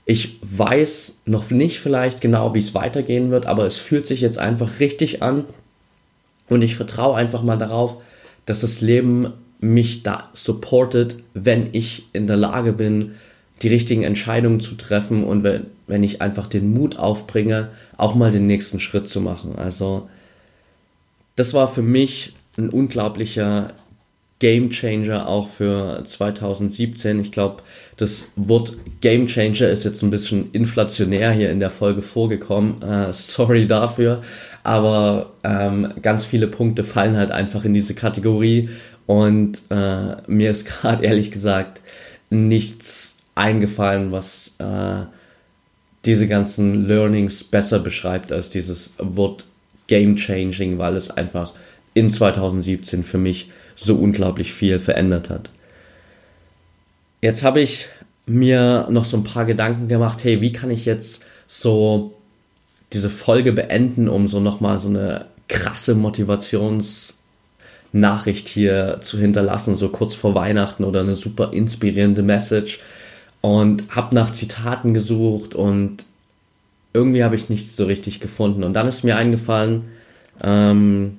Ich 0.07 0.39
weiß 0.43 1.17
noch 1.27 1.51
nicht 1.51 1.81
vielleicht 1.81 2.21
genau, 2.21 2.55
wie 2.55 2.61
es 2.61 2.75
weitergehen 2.75 3.31
wird, 3.31 3.47
aber 3.47 3.67
es 3.67 3.79
fühlt 3.79 4.07
sich 4.07 4.21
jetzt 4.21 4.39
einfach 4.39 4.81
richtig 4.81 5.23
an. 5.23 5.45
Und 6.51 6.63
ich 6.63 6.77
vertraue 6.77 7.17
einfach 7.17 7.43
mal 7.43 7.59
darauf, 7.59 8.03
dass 8.47 8.61
das 8.61 8.81
Leben 8.81 9.33
mich 9.61 10.03
da 10.03 10.31
supportet, 10.33 11.17
wenn 11.35 11.69
ich 11.73 12.07
in 12.13 12.27
der 12.27 12.37
Lage 12.37 12.73
bin, 12.73 13.13
die 13.63 13.69
richtigen 13.69 14.03
Entscheidungen 14.03 14.61
zu 14.61 14.75
treffen 14.75 15.23
und 15.25 15.43
wenn, 15.43 15.67
wenn 15.87 16.03
ich 16.03 16.23
einfach 16.23 16.47
den 16.47 16.73
Mut 16.73 16.97
aufbringe, 16.97 17.69
auch 17.97 18.15
mal 18.15 18.31
den 18.31 18.47
nächsten 18.47 18.81
Schritt 18.81 19.09
zu 19.09 19.21
machen. 19.21 19.57
Also 19.57 20.09
das 21.37 21.53
war 21.53 21.69
für 21.69 21.83
mich 21.83 22.33
ein 22.57 22.71
unglaublicher 22.71 23.75
Game 24.41 24.71
Changer 24.71 25.29
auch 25.29 25.49
für 25.49 26.03
2017. 26.05 27.21
Ich 27.21 27.31
glaube, 27.31 27.63
das 27.99 28.29
Wort 28.37 28.75
Game 29.03 29.27
Changer 29.27 29.69
ist 29.69 29.85
jetzt 29.85 30.03
ein 30.03 30.09
bisschen 30.09 30.51
inflationär 30.53 31.31
hier 31.33 31.51
in 31.51 31.61
der 31.61 31.71
Folge 31.71 32.01
vorgekommen. 32.01 32.81
Äh, 32.81 33.13
sorry 33.13 33.67
dafür, 33.67 34.23
aber 34.63 35.33
ähm, 35.43 35.93
ganz 36.03 36.25
viele 36.25 36.47
Punkte 36.47 36.85
fallen 36.85 37.17
halt 37.17 37.31
einfach 37.31 37.65
in 37.65 37.75
diese 37.75 37.95
Kategorie 37.95 38.69
und 39.07 39.63
äh, 39.71 40.17
mir 40.27 40.51
ist 40.51 40.65
gerade 40.67 41.05
ehrlich 41.05 41.31
gesagt 41.31 41.81
nichts 42.31 43.17
eingefallen, 43.35 44.13
was 44.13 44.53
äh, 44.59 45.07
diese 46.05 46.27
ganzen 46.27 46.87
Learnings 46.87 47.45
besser 47.45 47.79
beschreibt 47.79 48.33
als 48.33 48.51
dieses 48.51 48.93
Wort 48.99 49.47
Game 49.87 50.17
Changing, 50.17 50.79
weil 50.79 50.97
es 50.97 51.11
einfach 51.11 51.53
in 51.95 52.11
2017 52.11 53.03
für 53.03 53.19
mich 53.19 53.51
so 53.77 53.97
unglaublich 53.97 54.53
viel 54.53 54.79
verändert 54.79 55.31
hat. 55.31 55.51
Jetzt 57.21 57.43
habe 57.43 57.61
ich 57.61 57.89
mir 58.27 58.87
noch 58.91 59.05
so 59.05 59.17
ein 59.17 59.25
paar 59.25 59.45
Gedanken 59.45 59.89
gemacht, 59.89 60.23
hey, 60.25 60.41
wie 60.41 60.53
kann 60.53 60.71
ich 60.71 60.85
jetzt 60.85 61.23
so 61.47 62.15
diese 62.93 63.11
Folge 63.11 63.53
beenden, 63.53 64.09
um 64.09 64.29
so 64.29 64.41
nochmal 64.41 64.79
so 64.79 64.89
eine 64.89 65.27
krasse 65.49 65.95
Motivationsnachricht 65.95 68.49
hier 68.49 68.99
zu 69.01 69.19
hinterlassen, 69.19 69.77
so 69.77 69.89
kurz 69.89 70.15
vor 70.15 70.35
Weihnachten 70.35 70.85
oder 70.85 71.01
eine 71.01 71.15
super 71.15 71.53
inspirierende 71.53 72.23
Message 72.23 72.81
und 73.41 73.85
habe 73.91 74.15
nach 74.15 74.33
Zitaten 74.33 74.95
gesucht 74.95 75.55
und 75.55 76.05
irgendwie 76.93 77.25
habe 77.25 77.37
ich 77.37 77.49
nichts 77.49 77.77
so 77.77 77.87
richtig 77.87 78.21
gefunden. 78.21 78.65
Und 78.65 78.75
dann 78.75 78.87
ist 78.87 79.05
mir 79.05 79.17
eingefallen, 79.17 79.85
ähm, 80.43 81.19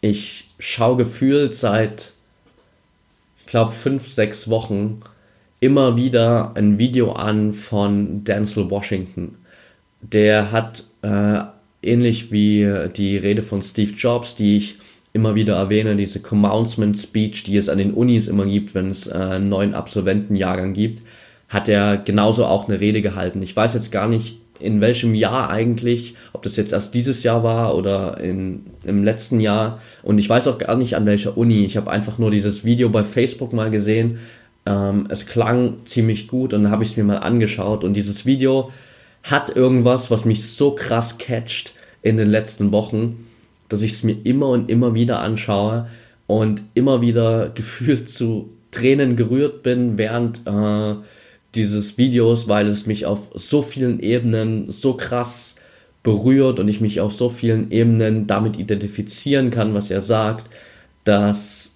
ich 0.00 0.46
schaue 0.58 0.96
gefühlt 0.96 1.54
seit, 1.54 2.12
ich 3.40 3.46
glaube, 3.46 3.72
fünf, 3.72 4.08
sechs 4.08 4.48
Wochen 4.48 5.00
immer 5.60 5.96
wieder 5.96 6.52
ein 6.56 6.78
Video 6.78 7.12
an 7.12 7.52
von 7.52 8.24
Denzel 8.24 8.70
Washington. 8.70 9.36
Der 10.02 10.52
hat 10.52 10.84
äh, 11.04 11.40
ähnlich 11.82 12.32
wie 12.32 12.88
die 12.96 13.16
Rede 13.16 13.42
von 13.42 13.62
Steve 13.62 13.92
Jobs, 13.92 14.34
die 14.34 14.56
ich 14.56 14.78
immer 15.14 15.36
wieder 15.36 15.54
erwähne, 15.54 15.96
diese 15.96 16.20
Commencement 16.20 16.98
Speech, 16.98 17.44
die 17.44 17.56
es 17.56 17.68
an 17.68 17.78
den 17.78 17.92
Unis 17.92 18.26
immer 18.26 18.46
gibt, 18.46 18.74
wenn 18.74 18.88
es 18.90 19.06
äh, 19.06 19.12
einen 19.12 19.48
neuen 19.48 19.72
Absolventenjahrgang 19.72 20.74
gibt, 20.74 21.02
hat 21.48 21.68
er 21.68 21.96
genauso 21.96 22.44
auch 22.46 22.68
eine 22.68 22.80
Rede 22.80 23.00
gehalten. 23.00 23.40
Ich 23.40 23.54
weiß 23.54 23.74
jetzt 23.74 23.92
gar 23.92 24.08
nicht, 24.08 24.38
in 24.58 24.80
welchem 24.80 25.14
Jahr 25.14 25.50
eigentlich, 25.50 26.14
ob 26.32 26.42
das 26.42 26.56
jetzt 26.56 26.72
erst 26.72 26.94
dieses 26.94 27.22
Jahr 27.22 27.44
war 27.44 27.76
oder 27.76 28.18
in, 28.18 28.66
im 28.84 29.04
letzten 29.04 29.38
Jahr. 29.38 29.80
Und 30.02 30.18
ich 30.18 30.28
weiß 30.28 30.48
auch 30.48 30.58
gar 30.58 30.76
nicht 30.76 30.96
an 30.96 31.06
welcher 31.06 31.36
Uni. 31.36 31.64
Ich 31.64 31.76
habe 31.76 31.90
einfach 31.90 32.18
nur 32.18 32.30
dieses 32.30 32.64
Video 32.64 32.88
bei 32.88 33.04
Facebook 33.04 33.52
mal 33.52 33.70
gesehen. 33.70 34.18
Ähm, 34.66 35.06
es 35.10 35.26
klang 35.26 35.84
ziemlich 35.84 36.26
gut 36.26 36.54
und 36.54 36.64
dann 36.64 36.72
habe 36.72 36.82
ich 36.82 36.90
es 36.90 36.96
mir 36.96 37.04
mal 37.04 37.18
angeschaut. 37.18 37.84
Und 37.84 37.94
dieses 37.94 38.26
Video 38.26 38.70
hat 39.24 39.56
irgendwas, 39.56 40.10
was 40.10 40.24
mich 40.24 40.50
so 40.50 40.72
krass 40.72 41.18
catcht 41.18 41.74
in 42.02 42.18
den 42.18 42.30
letzten 42.30 42.70
Wochen, 42.70 43.26
dass 43.68 43.82
ich 43.82 43.92
es 43.92 44.02
mir 44.04 44.16
immer 44.22 44.50
und 44.50 44.70
immer 44.70 44.94
wieder 44.94 45.20
anschaue 45.20 45.88
und 46.26 46.62
immer 46.74 47.00
wieder 47.00 47.48
gefühlt 47.54 48.08
zu 48.08 48.50
Tränen 48.70 49.16
gerührt 49.16 49.62
bin, 49.62 49.98
während 49.98 50.46
äh, 50.46 50.94
dieses 51.54 51.96
Videos, 51.96 52.48
weil 52.48 52.66
es 52.66 52.86
mich 52.86 53.06
auf 53.06 53.30
so 53.34 53.62
vielen 53.62 54.00
Ebenen 54.00 54.70
so 54.70 54.94
krass 54.94 55.54
berührt 56.02 56.58
und 56.58 56.68
ich 56.68 56.80
mich 56.80 57.00
auf 57.00 57.12
so 57.12 57.30
vielen 57.30 57.70
Ebenen 57.70 58.26
damit 58.26 58.58
identifizieren 58.58 59.50
kann, 59.50 59.74
was 59.74 59.90
er 59.90 60.00
sagt, 60.00 60.54
dass 61.04 61.72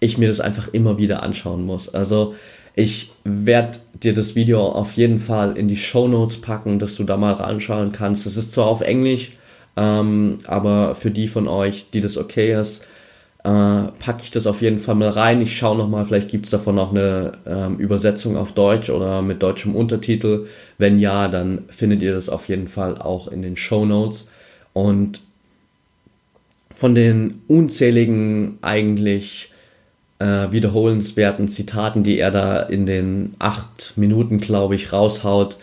ich 0.00 0.18
mir 0.18 0.28
das 0.28 0.40
einfach 0.40 0.68
immer 0.68 0.98
wieder 0.98 1.22
anschauen 1.22 1.64
muss. 1.64 1.92
Also 1.92 2.34
ich 2.74 3.12
werde 3.24 3.78
dir 4.02 4.14
das 4.14 4.34
Video 4.34 4.66
auf 4.66 4.92
jeden 4.94 5.18
Fall 5.18 5.56
in 5.56 5.68
die 5.68 5.76
Show 5.76 6.08
Notes 6.08 6.40
packen, 6.40 6.78
dass 6.78 6.96
du 6.96 7.04
da 7.04 7.16
mal 7.16 7.34
reinschauen 7.34 7.92
kannst. 7.92 8.26
Es 8.26 8.36
ist 8.36 8.52
zwar 8.52 8.66
auf 8.66 8.80
Englisch, 8.80 9.32
ähm, 9.76 10.38
aber 10.46 10.94
für 10.94 11.10
die 11.10 11.28
von 11.28 11.46
euch, 11.48 11.90
die 11.90 12.00
das 12.00 12.16
okay 12.16 12.52
ist, 12.52 12.86
äh, 13.44 13.48
packe 13.98 14.22
ich 14.22 14.30
das 14.30 14.46
auf 14.46 14.62
jeden 14.62 14.78
Fall 14.78 14.94
mal 14.94 15.10
rein. 15.10 15.40
Ich 15.40 15.56
schaue 15.56 15.76
nochmal, 15.76 16.04
vielleicht 16.04 16.30
gibt 16.30 16.46
es 16.46 16.50
davon 16.50 16.74
noch 16.74 16.90
eine 16.90 17.32
ähm, 17.46 17.76
Übersetzung 17.76 18.36
auf 18.36 18.52
Deutsch 18.52 18.90
oder 18.90 19.22
mit 19.22 19.42
deutschem 19.42 19.76
Untertitel. 19.76 20.46
Wenn 20.78 20.98
ja, 20.98 21.28
dann 21.28 21.64
findet 21.68 22.02
ihr 22.02 22.14
das 22.14 22.28
auf 22.28 22.48
jeden 22.48 22.68
Fall 22.68 22.98
auch 22.98 23.28
in 23.28 23.42
den 23.42 23.56
Show 23.56 23.84
Notes. 23.84 24.26
Und 24.72 25.20
von 26.74 26.94
den 26.94 27.42
unzähligen 27.46 28.58
eigentlich 28.62 29.52
äh, 30.18 30.50
wiederholenswerten 30.50 31.48
Zitaten, 31.48 32.02
die 32.02 32.18
er 32.18 32.30
da 32.30 32.60
in 32.60 32.86
den 32.86 33.34
acht 33.38 33.94
Minuten, 33.96 34.38
glaube 34.38 34.74
ich, 34.74 34.92
raushaut, 34.92 35.56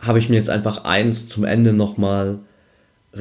habe 0.00 0.18
ich 0.18 0.28
mir 0.28 0.36
jetzt 0.36 0.50
einfach 0.50 0.84
eins 0.84 1.28
zum 1.28 1.44
Ende 1.44 1.72
nochmal 1.72 2.38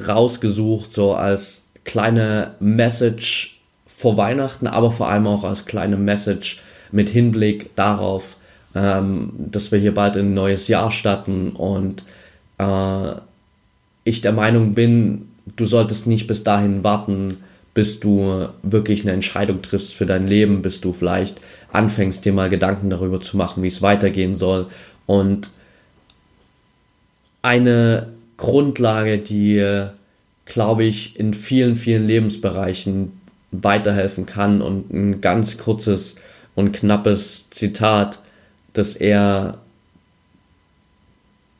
rausgesucht, 0.07 0.91
so 0.91 1.13
als 1.13 1.63
kleine 1.83 2.55
Message 2.59 3.59
vor 3.85 4.17
Weihnachten, 4.17 4.67
aber 4.67 4.91
vor 4.91 5.09
allem 5.09 5.27
auch 5.27 5.43
als 5.43 5.65
kleine 5.65 5.97
Message 5.97 6.61
mit 6.91 7.09
Hinblick 7.09 7.75
darauf, 7.75 8.37
ähm, 8.75 9.31
dass 9.37 9.71
wir 9.71 9.79
hier 9.79 9.93
bald 9.93 10.15
ein 10.15 10.33
neues 10.33 10.67
Jahr 10.67 10.91
starten 10.91 11.51
und 11.51 12.03
äh, 12.59 13.13
ich 14.03 14.21
der 14.21 14.31
Meinung 14.31 14.73
bin, 14.73 15.27
du 15.55 15.65
solltest 15.65 16.07
nicht 16.07 16.27
bis 16.27 16.43
dahin 16.43 16.83
warten, 16.83 17.37
bis 17.73 17.99
du 17.99 18.49
wirklich 18.63 19.01
eine 19.01 19.11
Entscheidung 19.11 19.61
triffst 19.61 19.93
für 19.93 20.05
dein 20.05 20.27
Leben, 20.27 20.61
bis 20.61 20.81
du 20.81 20.93
vielleicht 20.93 21.39
anfängst, 21.71 22.25
dir 22.25 22.33
mal 22.33 22.49
Gedanken 22.49 22.89
darüber 22.89 23.21
zu 23.21 23.37
machen, 23.37 23.63
wie 23.63 23.67
es 23.67 23.81
weitergehen 23.81 24.35
soll. 24.35 24.67
Und 25.05 25.49
eine 27.41 28.07
Grundlage, 28.37 29.17
die, 29.17 29.87
glaube 30.45 30.83
ich, 30.83 31.19
in 31.19 31.33
vielen, 31.33 31.75
vielen 31.75 32.07
Lebensbereichen 32.07 33.13
weiterhelfen 33.51 34.25
kann 34.25 34.61
und 34.61 34.91
ein 34.91 35.21
ganz 35.21 35.57
kurzes 35.57 36.15
und 36.55 36.71
knappes 36.71 37.49
Zitat, 37.49 38.19
das 38.73 38.95
er 38.95 39.59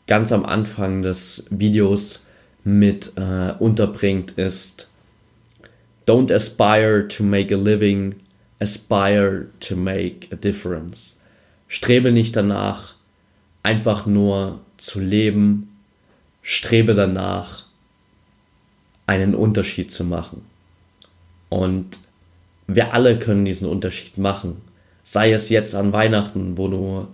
ganz 0.08 0.32
am 0.32 0.46
Anfang 0.46 1.02
des 1.02 1.46
Videos 1.50 2.22
mit 2.64 3.14
äh, 3.16 3.54
unterbringt, 3.60 4.32
ist 4.32 4.89
Don't 6.10 6.32
aspire 6.32 7.08
to 7.08 7.22
make 7.22 7.52
a 7.52 7.56
living, 7.56 8.16
aspire 8.60 9.46
to 9.60 9.76
make 9.76 10.28
a 10.32 10.36
difference. 10.36 11.14
Strebe 11.68 12.12
nicht 12.12 12.36
danach, 12.36 12.96
einfach 13.62 14.08
nur 14.08 14.60
zu 14.78 15.00
leben, 15.00 15.78
strebe 16.42 16.96
danach, 16.96 17.66
einen 19.06 19.36
Unterschied 19.36 19.92
zu 19.92 20.04
machen. 20.04 20.42
Und 21.50 22.00
wir 22.66 22.92
alle 22.96 23.20
können 23.20 23.46
diesen 23.46 23.68
Unterschied 23.68 24.18
machen. 24.18 24.64
Sei 25.04 25.32
es 25.32 25.50
jetzt 25.50 25.76
an 25.76 25.94
Weihnachten, 25.94 26.58
wo 26.58 26.70
du 26.70 27.08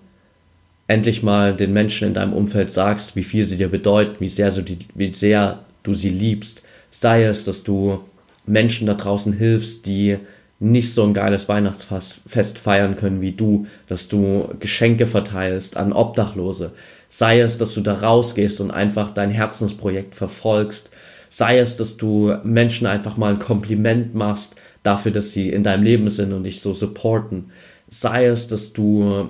endlich 0.88 1.22
mal 1.22 1.54
den 1.54 1.74
Menschen 1.74 2.08
in 2.08 2.14
deinem 2.14 2.32
Umfeld 2.32 2.72
sagst, 2.72 3.18
wie 3.18 3.26
viel 3.26 3.44
sie 3.44 3.58
dir 3.58 3.68
bedeuten, 3.68 4.16
wie 4.22 4.30
sehr, 4.30 4.52
die, 4.52 4.78
wie 4.94 5.12
sehr 5.12 5.66
du 5.84 5.92
sie 5.92 6.12
liebst. 6.12 6.62
Sei 6.92 7.26
es, 7.26 7.44
dass 7.44 7.62
du 7.66 8.06
Menschen 8.46 8.88
da 8.88 8.94
draußen 8.94 9.34
hilfst, 9.34 9.86
die 9.86 10.18
nicht 10.60 10.94
so 10.94 11.04
ein 11.04 11.14
geiles 11.14 11.50
Weihnachtsfest 11.50 12.58
feiern 12.58 12.96
können 12.96 13.22
wie 13.22 13.34
du, 13.34 13.68
dass 13.88 14.08
du 14.08 14.50
Geschenke 14.60 15.06
verteilst 15.06 15.76
an 15.76 15.92
Obdachlose, 15.92 16.72
sei 17.10 17.42
es, 17.42 17.58
dass 17.58 17.74
du 17.74 17.82
da 17.82 17.94
rausgehst 17.94 18.62
und 18.62 18.72
einfach 18.72 19.12
dein 19.12 19.32
Herzensprojekt 19.32 20.16
verfolgst, 20.16 20.92
sei 21.30 21.60
es, 21.60 21.76
dass 21.76 21.98
du 21.98 22.34
Menschen 22.44 22.88
einfach 22.88 23.18
mal 23.18 23.34
ein 23.34 23.40
Kompliment 23.40 24.16
machst 24.16 24.56
dafür, 24.84 25.12
dass 25.12 25.32
sie 25.32 25.50
in 25.50 25.64
deinem 25.64 25.84
Leben 25.84 26.08
sind 26.08 26.32
und 26.32 26.44
dich 26.44 26.62
so 26.62 26.74
supporten, 26.74 27.52
sei 27.90 28.26
es, 28.26 28.48
dass 28.48 28.72
du 28.72 29.30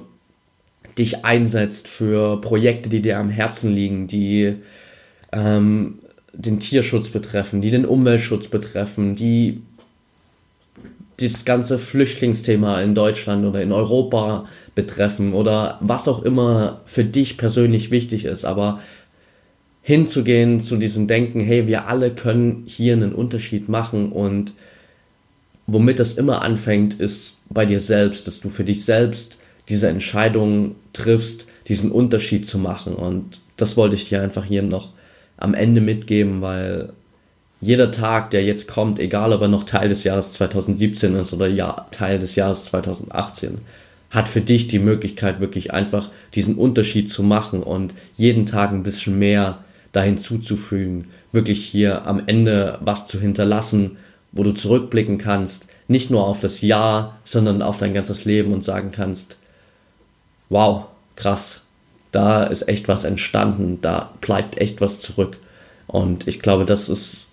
dich 0.97 1.25
einsetzt 1.25 1.88
für 1.88 2.39
Projekte, 2.39 2.89
die 2.89 3.01
dir 3.01 3.17
am 3.17 3.30
Herzen 3.30 3.73
liegen, 3.73 4.08
die 4.08 4.58
ähm, 5.32 5.99
den 6.38 6.60
Tierschutz 6.60 7.10
betreffen, 7.10 7.62
die 7.62 7.71
den 7.71 7.86
Umweltschutz 7.86 8.48
betreffen, 8.48 9.15
die 9.15 9.62
das 11.17 11.45
ganze 11.45 11.80
Flüchtlingsthema 11.80 12.82
in 12.82 12.93
Deutschland 12.93 13.45
oder 13.45 13.62
in 13.62 13.71
Europa 13.71 14.45
betreffen 14.76 15.34
oder 15.34 15.78
was 15.82 16.08
auch 16.08 16.24
immer 16.24 16.82
für 16.86 17.06
dich 17.06 17.38
persönlich 17.38 17.89
wichtig 17.89 18.26
ist, 18.26 18.43
aber 18.43 18.82
hinzugehen 19.82 20.60
zu 20.60 20.78
diesem 20.78 21.08
Denken, 21.08 21.39
hey, 21.39 21.67
wir 21.67 21.88
alle 21.88 22.12
können 22.12 22.63
hier 22.65 22.93
einen 22.93 23.13
Unterschied 23.13 23.69
machen 23.69 24.12
und 24.12 24.54
womit 25.67 26.00
das 26.00 26.13
immer 26.13 26.41
anfängt, 26.41 26.95
ist 26.95 27.39
bei 27.50 27.65
dir 27.65 27.80
selbst, 27.80 28.28
dass 28.28 28.41
du 28.41 28.50
für 28.50 28.63
dich 28.63 28.84
selbst 28.84 29.38
diese 29.69 29.88
Entscheidung 29.88 30.76
triffst, 30.91 31.45
diesen 31.67 31.91
Unterschied 31.91 32.45
zu 32.45 32.60
machen. 32.60 32.95
Und 32.95 33.41
das 33.58 33.78
wollte 33.78 33.95
ich 33.95 34.10
dir 34.10 34.21
einfach 34.21 34.45
hier 34.45 34.63
noch 34.63 34.94
am 35.38 35.54
Ende 35.54 35.82
mitgeben, 35.82 36.41
weil 36.41 36.93
jeder 37.62 37.91
Tag, 37.91 38.32
der 38.32 38.43
jetzt 38.43 38.67
kommt, 38.67 39.00
egal 39.00 39.34
ob 39.34 39.41
er 39.41 39.48
noch 39.48 39.63
Teil 39.63 39.89
des 39.89 40.04
Jahres 40.04 40.34
2017 40.34 41.15
ist 41.15 41.34
oder 41.34 41.48
ja, 41.48 41.88
Teil 41.91 42.19
des 42.19 42.36
Jahres 42.36 42.65
2018, 42.65 43.60
hat 44.12 44.30
für 44.30 44.41
dich 44.41 44.67
die 44.67 44.80
Möglichkeit, 44.80 45.39
wirklich 45.39 45.74
einfach 45.74 46.10
diesen 46.36 46.56
Unterschied 46.56 47.10
zu 47.10 47.24
machen 47.24 47.63
und 47.63 47.93
jeden 48.15 48.45
Tag 48.45 48.71
ein 48.71 48.84
bisschen 48.84 49.17
mehr 49.17 49.60
dahin 49.91 50.17
zuzufügen, 50.17 51.08
wirklich 51.32 51.65
hier 51.65 52.06
am 52.06 52.21
Ende 52.26 52.78
was 52.82 53.08
zu 53.08 53.19
hinterlassen, 53.19 53.98
wo 54.32 54.43
du 54.43 54.52
zurückblicken 54.52 55.17
kannst, 55.17 55.67
nicht 55.88 56.12
nur 56.12 56.26
auf 56.26 56.39
das 56.39 56.62
Jahr, 56.62 57.17
sondern 57.24 57.62
auf 57.62 57.78
dein 57.78 57.93
ganzes 57.93 58.26
Leben 58.26 58.54
und 58.54 58.63
sagen 58.63 58.91
kannst, 58.91 59.38
wow, 60.50 60.86
krass, 61.15 61.64
da 62.15 62.43
ist 62.45 62.69
echt 62.69 62.88
was 62.88 63.04
entstanden, 63.04 63.80
da 63.82 64.10
bleibt 64.21 64.58
echt 64.58 64.80
was 64.80 64.99
zurück. 64.99 65.38
Und 65.86 66.28
ich 66.28 66.39
glaube, 66.39 66.63
das 66.63 66.88
ist 66.88 67.28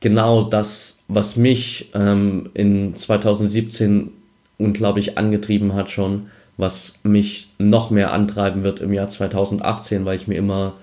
genau 0.00 0.42
das, 0.42 0.96
was 1.06 1.36
mich 1.36 1.90
ähm, 1.94 2.50
in 2.54 2.96
2017 2.96 4.10
unglaublich 4.58 5.16
angetrieben 5.16 5.74
hat 5.74 5.90
schon, 5.90 6.26
was 6.56 6.94
mich 7.04 7.48
noch 7.58 7.90
mehr 7.90 8.12
antreiben 8.12 8.64
wird 8.64 8.80
im 8.80 8.92
Jahr 8.92 9.08
2018, 9.08 10.04
weil 10.04 10.16
ich 10.16 10.26
mir 10.26 10.34
immer 10.36 10.74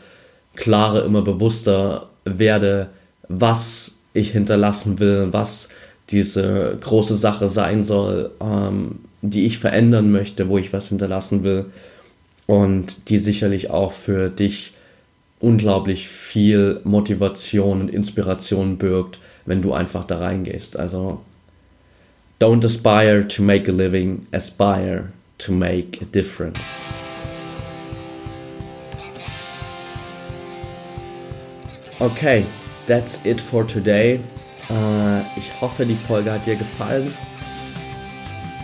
klarer, 0.55 1.03
immer 1.03 1.21
bewusster 1.21 2.07
werde, 2.23 2.87
was 3.27 3.91
ich 4.13 4.31
hinterlassen 4.31 4.99
will, 4.99 5.27
was 5.31 5.67
diese 6.09 6.77
große 6.79 7.15
Sache 7.15 7.49
sein 7.49 7.83
soll, 7.83 8.31
ähm, 8.39 8.99
die 9.21 9.45
ich 9.45 9.59
verändern 9.59 10.11
möchte, 10.11 10.47
wo 10.47 10.57
ich 10.57 10.71
was 10.71 10.87
hinterlassen 10.87 11.43
will 11.43 11.65
und 12.47 13.09
die 13.09 13.19
sicherlich 13.19 13.69
auch 13.69 13.91
für 13.91 14.29
dich 14.29 14.73
unglaublich 15.39 16.07
viel 16.07 16.81
Motivation 16.83 17.81
und 17.81 17.89
Inspiration 17.89 18.77
birgt, 18.77 19.19
wenn 19.45 19.61
du 19.61 19.73
einfach 19.73 20.03
da 20.05 20.17
reingehst. 20.17 20.77
Also 20.77 21.21
don't 22.39 22.65
aspire 22.65 23.27
to 23.27 23.43
make 23.43 23.69
a 23.69 23.73
living, 23.73 24.25
aspire 24.31 25.11
to 25.37 25.51
make 25.51 26.01
a 26.01 26.05
difference. 26.05 26.59
Okay, 31.99 32.45
that's 32.85 33.19
it 33.23 33.41
for 33.41 33.65
today. 33.65 34.19
Uh, 34.69 35.21
ich 35.35 35.49
hoffe, 35.61 35.85
die 35.85 35.95
Folge 35.95 36.31
hat 36.31 36.45
dir 36.45 36.55
gefallen. 36.55 37.11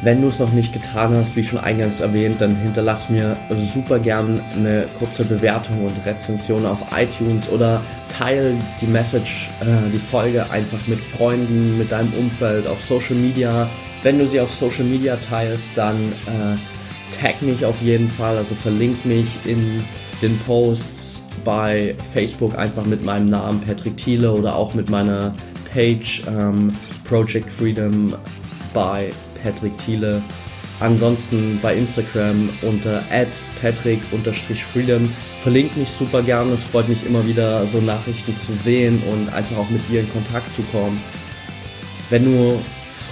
Wenn 0.03 0.21
du 0.21 0.27
es 0.27 0.37
noch 0.37 0.51
nicht 0.51 0.73
getan 0.73 1.15
hast, 1.15 1.37
wie 1.37 1.45
schon 1.45 1.59
eingangs 1.59 2.01
erwähnt, 2.01 2.41
dann 2.41 2.57
hinterlass 2.57 3.09
mir 3.09 3.37
super 3.49 3.99
gern 3.99 4.41
eine 4.53 4.85
kurze 4.99 5.23
Bewertung 5.23 5.85
und 5.85 6.05
Rezension 6.05 6.65
auf 6.65 6.79
iTunes 6.93 7.47
oder 7.47 7.79
teile 8.09 8.53
die 8.81 8.85
Message, 8.85 9.49
äh, 9.61 9.89
die 9.93 9.97
Folge 9.97 10.49
einfach 10.51 10.85
mit 10.87 10.99
Freunden, 10.99 11.77
mit 11.77 11.93
deinem 11.93 12.13
Umfeld 12.15 12.67
auf 12.67 12.83
Social 12.83 13.15
Media. 13.15 13.69
Wenn 14.01 14.19
du 14.19 14.27
sie 14.27 14.41
auf 14.41 14.51
Social 14.51 14.83
Media 14.83 15.15
teilst, 15.15 15.69
dann 15.75 16.11
äh, 16.27 17.15
tag 17.21 17.41
mich 17.41 17.65
auf 17.65 17.81
jeden 17.81 18.09
Fall, 18.09 18.37
also 18.37 18.55
verlink 18.55 19.05
mich 19.05 19.39
in 19.45 19.85
den 20.21 20.37
Posts 20.39 21.21
bei 21.45 21.95
Facebook 22.11 22.57
einfach 22.57 22.85
mit 22.85 23.05
meinem 23.05 23.27
Namen 23.27 23.61
Patrick 23.61 23.95
Thiele 23.95 24.33
oder 24.33 24.53
auch 24.57 24.73
mit 24.73 24.89
meiner 24.89 25.33
Page 25.73 26.23
ähm, 26.27 26.75
Project 27.05 27.49
Freedom 27.49 28.13
bei 28.73 29.13
Patrick 29.43 29.77
Thiele. 29.77 30.21
Ansonsten 30.79 31.59
bei 31.61 31.75
Instagram 31.75 32.49
unter 32.61 33.03
patrick-freedom. 33.61 35.13
Verlinkt 35.41 35.77
mich 35.77 35.89
super 35.89 36.23
gern. 36.23 36.51
Es 36.51 36.63
freut 36.63 36.89
mich 36.89 37.05
immer 37.05 37.25
wieder, 37.27 37.67
so 37.67 37.79
Nachrichten 37.79 38.35
zu 38.37 38.53
sehen 38.53 39.01
und 39.03 39.31
einfach 39.33 39.57
auch 39.57 39.69
mit 39.69 39.87
dir 39.89 40.01
in 40.01 40.11
Kontakt 40.11 40.51
zu 40.53 40.63
kommen. 40.63 41.01
Wenn 42.09 42.25
du 42.25 42.59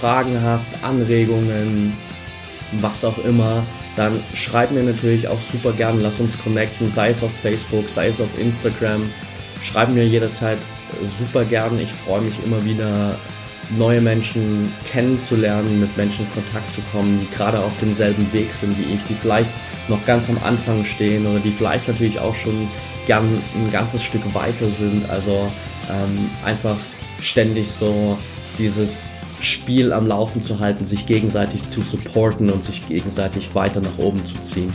Fragen 0.00 0.42
hast, 0.42 0.70
Anregungen, 0.82 1.96
was 2.80 3.04
auch 3.04 3.18
immer, 3.24 3.62
dann 3.96 4.20
schreib 4.34 4.72
mir 4.72 4.82
natürlich 4.82 5.28
auch 5.28 5.40
super 5.40 5.72
gern. 5.72 6.00
Lass 6.02 6.18
uns 6.18 6.36
connecten, 6.42 6.90
sei 6.90 7.10
es 7.10 7.22
auf 7.22 7.32
Facebook, 7.42 7.88
sei 7.88 8.08
es 8.08 8.20
auf 8.20 8.38
Instagram. 8.38 9.08
Schreib 9.62 9.90
mir 9.90 10.06
jederzeit 10.06 10.58
super 11.18 11.44
gern. 11.44 11.78
Ich 11.78 11.92
freue 11.92 12.22
mich 12.22 12.34
immer 12.44 12.64
wieder 12.64 13.16
neue 13.76 14.00
Menschen 14.00 14.72
kennenzulernen, 14.84 15.80
mit 15.80 15.96
Menschen 15.96 16.26
in 16.26 16.32
Kontakt 16.42 16.72
zu 16.72 16.80
kommen, 16.92 17.20
die 17.20 17.34
gerade 17.34 17.58
auf 17.58 17.72
demselben 17.80 18.32
Weg 18.32 18.52
sind 18.52 18.78
wie 18.78 18.94
ich, 18.94 19.02
die 19.04 19.14
vielleicht 19.14 19.50
noch 19.88 20.04
ganz 20.06 20.28
am 20.28 20.38
Anfang 20.44 20.84
stehen 20.84 21.26
oder 21.26 21.40
die 21.40 21.50
vielleicht 21.50 21.88
natürlich 21.88 22.18
auch 22.18 22.34
schon 22.34 22.68
gern 23.06 23.42
ein 23.54 23.70
ganzes 23.70 24.02
Stück 24.02 24.22
weiter 24.34 24.68
sind. 24.70 25.08
Also 25.10 25.50
ähm, 25.90 26.30
einfach 26.44 26.76
ständig 27.20 27.70
so 27.70 28.18
dieses 28.58 29.10
Spiel 29.40 29.92
am 29.92 30.06
Laufen 30.06 30.42
zu 30.42 30.60
halten, 30.60 30.84
sich 30.84 31.06
gegenseitig 31.06 31.68
zu 31.68 31.82
supporten 31.82 32.50
und 32.50 32.62
sich 32.62 32.86
gegenseitig 32.86 33.54
weiter 33.54 33.80
nach 33.80 33.98
oben 33.98 34.24
zu 34.24 34.38
ziehen. 34.40 34.72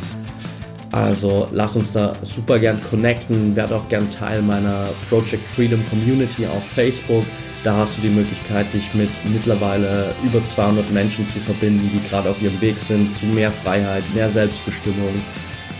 Also 0.92 1.48
lass 1.52 1.76
uns 1.76 1.92
da 1.92 2.16
super 2.22 2.60
gern 2.60 2.82
connecten, 2.90 3.56
werde 3.56 3.76
auch 3.76 3.88
gern 3.90 4.10
Teil 4.10 4.42
meiner 4.42 4.90
Project 5.10 5.44
Freedom 5.50 5.82
Community 5.90 6.46
auf 6.48 6.66
Facebook. 6.66 7.26
Da 7.64 7.76
hast 7.76 7.98
du 7.98 8.02
die 8.02 8.10
Möglichkeit, 8.10 8.72
dich 8.74 8.94
mit 8.94 9.10
mittlerweile 9.26 10.16
über 10.24 10.46
200 10.46 10.92
Menschen 10.92 11.28
zu 11.28 11.40
verbinden, 11.40 11.90
die 11.94 12.08
gerade 12.08 12.30
auf 12.30 12.42
ihrem 12.42 12.60
Weg 12.62 12.80
sind 12.80 13.14
zu 13.18 13.26
mehr 13.26 13.52
Freiheit, 13.52 14.04
mehr 14.14 14.30
Selbstbestimmung, 14.30 15.22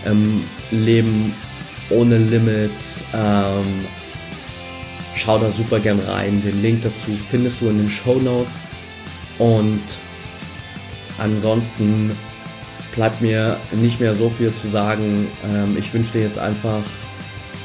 ähm, 0.04 0.44
Leben 0.70 1.34
ohne 1.90 2.18
Limits. 2.18 3.04
Ähm, 3.14 3.86
schau 5.14 5.38
da 5.38 5.50
super 5.50 5.80
gern 5.80 6.00
rein. 6.00 6.42
Den 6.42 6.60
Link 6.62 6.82
dazu 6.82 7.16
findest 7.30 7.60
du 7.60 7.68
in 7.68 7.78
den 7.78 7.90
Show 7.90 8.18
Notes. 8.18 8.60
Und 9.38 9.82
ansonsten 11.18 12.12
bleibt 12.94 13.20
mir 13.20 13.56
nicht 13.72 14.00
mehr 14.00 14.14
so 14.14 14.28
viel 14.28 14.52
zu 14.52 14.68
sagen. 14.68 15.28
Ähm, 15.44 15.76
ich 15.78 15.92
wünsche 15.94 16.12
dir 16.12 16.22
jetzt 16.22 16.38
einfach 16.38 16.82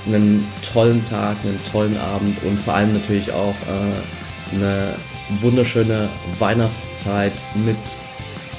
einen 0.06 0.48
tollen 0.74 1.04
Tag, 1.04 1.38
einen 1.44 1.60
tollen 1.72 1.98
Abend 1.98 2.42
und 2.44 2.60
vor 2.60 2.76
allem 2.76 2.94
natürlich 2.94 3.32
auch 3.32 3.56
äh, 3.56 4.56
eine 4.56 4.96
wunderschöne 5.42 6.10
Weihnachtszeit 6.40 7.34
mit 7.56 7.78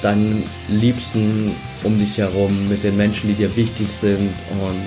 deinen 0.01 0.43
Liebsten 0.67 1.55
um 1.83 1.97
dich 1.97 2.17
herum, 2.17 2.67
mit 2.67 2.83
den 2.83 2.97
Menschen, 2.97 3.29
die 3.29 3.35
dir 3.35 3.55
wichtig 3.55 3.87
sind 3.87 4.33
und 4.61 4.85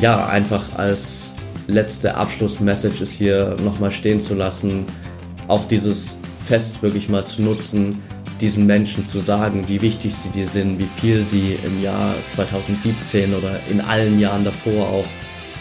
ja, 0.00 0.26
einfach 0.26 0.64
als 0.76 1.34
letzte 1.66 2.14
Abschlussmessage 2.14 3.02
ist 3.02 3.12
hier 3.12 3.56
nochmal 3.62 3.92
stehen 3.92 4.20
zu 4.20 4.34
lassen, 4.34 4.86
auch 5.48 5.64
dieses 5.64 6.18
Fest 6.44 6.82
wirklich 6.82 7.08
mal 7.08 7.26
zu 7.26 7.42
nutzen, 7.42 8.02
diesen 8.40 8.66
Menschen 8.66 9.06
zu 9.06 9.20
sagen, 9.20 9.68
wie 9.68 9.80
wichtig 9.82 10.14
sie 10.14 10.28
dir 10.28 10.46
sind, 10.46 10.78
wie 10.78 10.88
viel 10.96 11.24
sie 11.24 11.58
im 11.64 11.82
Jahr 11.82 12.14
2017 12.28 13.34
oder 13.34 13.60
in 13.68 13.80
allen 13.80 14.18
Jahren 14.18 14.44
davor 14.44 14.88
auch 14.88 15.06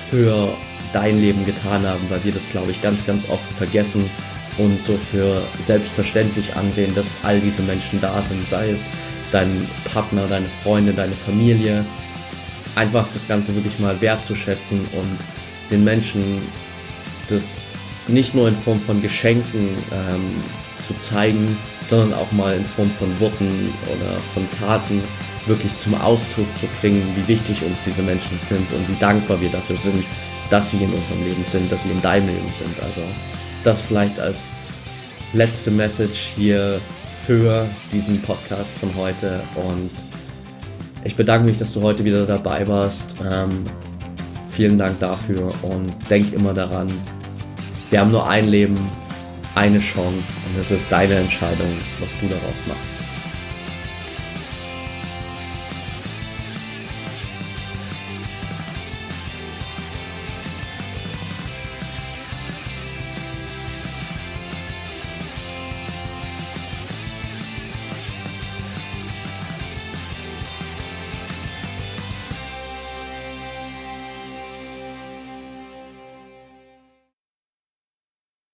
für 0.10 0.56
dein 0.94 1.20
Leben 1.20 1.46
getan 1.46 1.86
haben, 1.86 2.10
weil 2.10 2.24
wir 2.24 2.32
das, 2.32 2.48
glaube 2.50 2.72
ich, 2.72 2.82
ganz, 2.82 3.06
ganz 3.06 3.30
oft 3.30 3.52
vergessen 3.54 4.10
und 4.58 4.82
so 4.84 4.98
für 5.12 5.44
selbstverständlich 5.66 6.56
ansehen, 6.56 6.94
dass 6.96 7.18
all 7.24 7.40
diese 7.40 7.62
Menschen 7.62 8.00
da 8.02 8.22
sind, 8.22 8.48
sei 8.48 8.72
es 8.72 8.92
dein 9.32 9.68
Partner, 9.92 10.28
deine 10.28 10.48
Freunde, 10.64 10.94
deine 10.94 11.16
Familie. 11.16 11.86
Einfach 12.76 13.08
das 13.14 13.28
Ganze 13.28 13.54
wirklich 13.56 13.80
mal 13.80 14.00
wertzuschätzen 14.02 14.80
und 14.94 15.18
den 15.70 15.84
Menschen 15.84 16.42
das 17.28 17.70
nicht 18.08 18.36
nur 18.36 18.48
in 18.48 18.56
Form 18.56 18.80
von 18.80 19.02
Geschenken 19.02 19.70
ähm, 19.92 20.44
zu 20.88 20.98
zeigen, 21.00 21.58
sondern 21.88 22.14
auch 22.14 22.32
mal 22.32 22.56
in 22.56 22.66
Form 22.66 22.90
von 22.92 23.20
Worten 23.20 23.74
oder 23.86 24.20
von 24.34 24.50
Taten 24.52 25.02
wirklich 25.46 25.78
zum 25.78 25.96
Ausdruck 25.96 26.48
zu 26.60 26.68
bringen, 26.80 27.04
wie 27.16 27.28
wichtig 27.28 27.64
uns 27.64 27.78
diese 27.86 28.02
Menschen 28.02 28.38
sind 28.50 28.72
und 28.72 28.88
wie 28.90 29.00
dankbar 29.00 29.40
wir 29.40 29.50
dafür 29.50 29.78
sind, 29.78 30.06
dass 30.50 30.72
sie 30.72 30.78
in 30.78 30.94
unserem 30.94 31.24
Leben 31.24 31.44
sind, 31.46 31.72
dass 31.72 31.84
sie 31.84 31.92
in 31.92 32.02
deinem 32.02 32.28
Leben 32.28 32.52
sind. 32.58 32.82
Also 32.82 33.02
das 33.64 33.82
vielleicht 33.82 34.20
als 34.20 34.54
letzte 35.34 35.72
Message 35.72 36.32
hier 36.36 36.80
für 37.26 37.68
diesen 37.92 38.22
Podcast 38.22 38.72
von 38.80 38.96
heute 38.96 39.42
und 39.56 39.92
ich 41.04 41.16
bedanke 41.16 41.46
mich, 41.46 41.58
dass 41.58 41.74
du 41.74 41.82
heute 41.82 42.04
wieder 42.04 42.26
dabei 42.26 42.68
warst. 42.68 43.16
Ähm, 43.26 43.66
vielen 44.52 44.78
Dank 44.78 45.00
dafür 45.00 45.54
und 45.62 45.94
denk 46.10 46.34
immer 46.34 46.54
daran, 46.54 46.92
wir 47.90 48.02
haben 48.02 48.12
nur 48.12 48.28
ein 48.28 48.50
Leben, 48.50 48.78
eine 49.58 49.80
Chance 49.80 50.34
und 50.46 50.62
es 50.62 50.70
ist 50.70 50.92
deine 50.92 51.16
Entscheidung, 51.16 51.80
was 52.00 52.18
du 52.20 52.28
daraus 52.28 52.62
machst. 52.68 52.97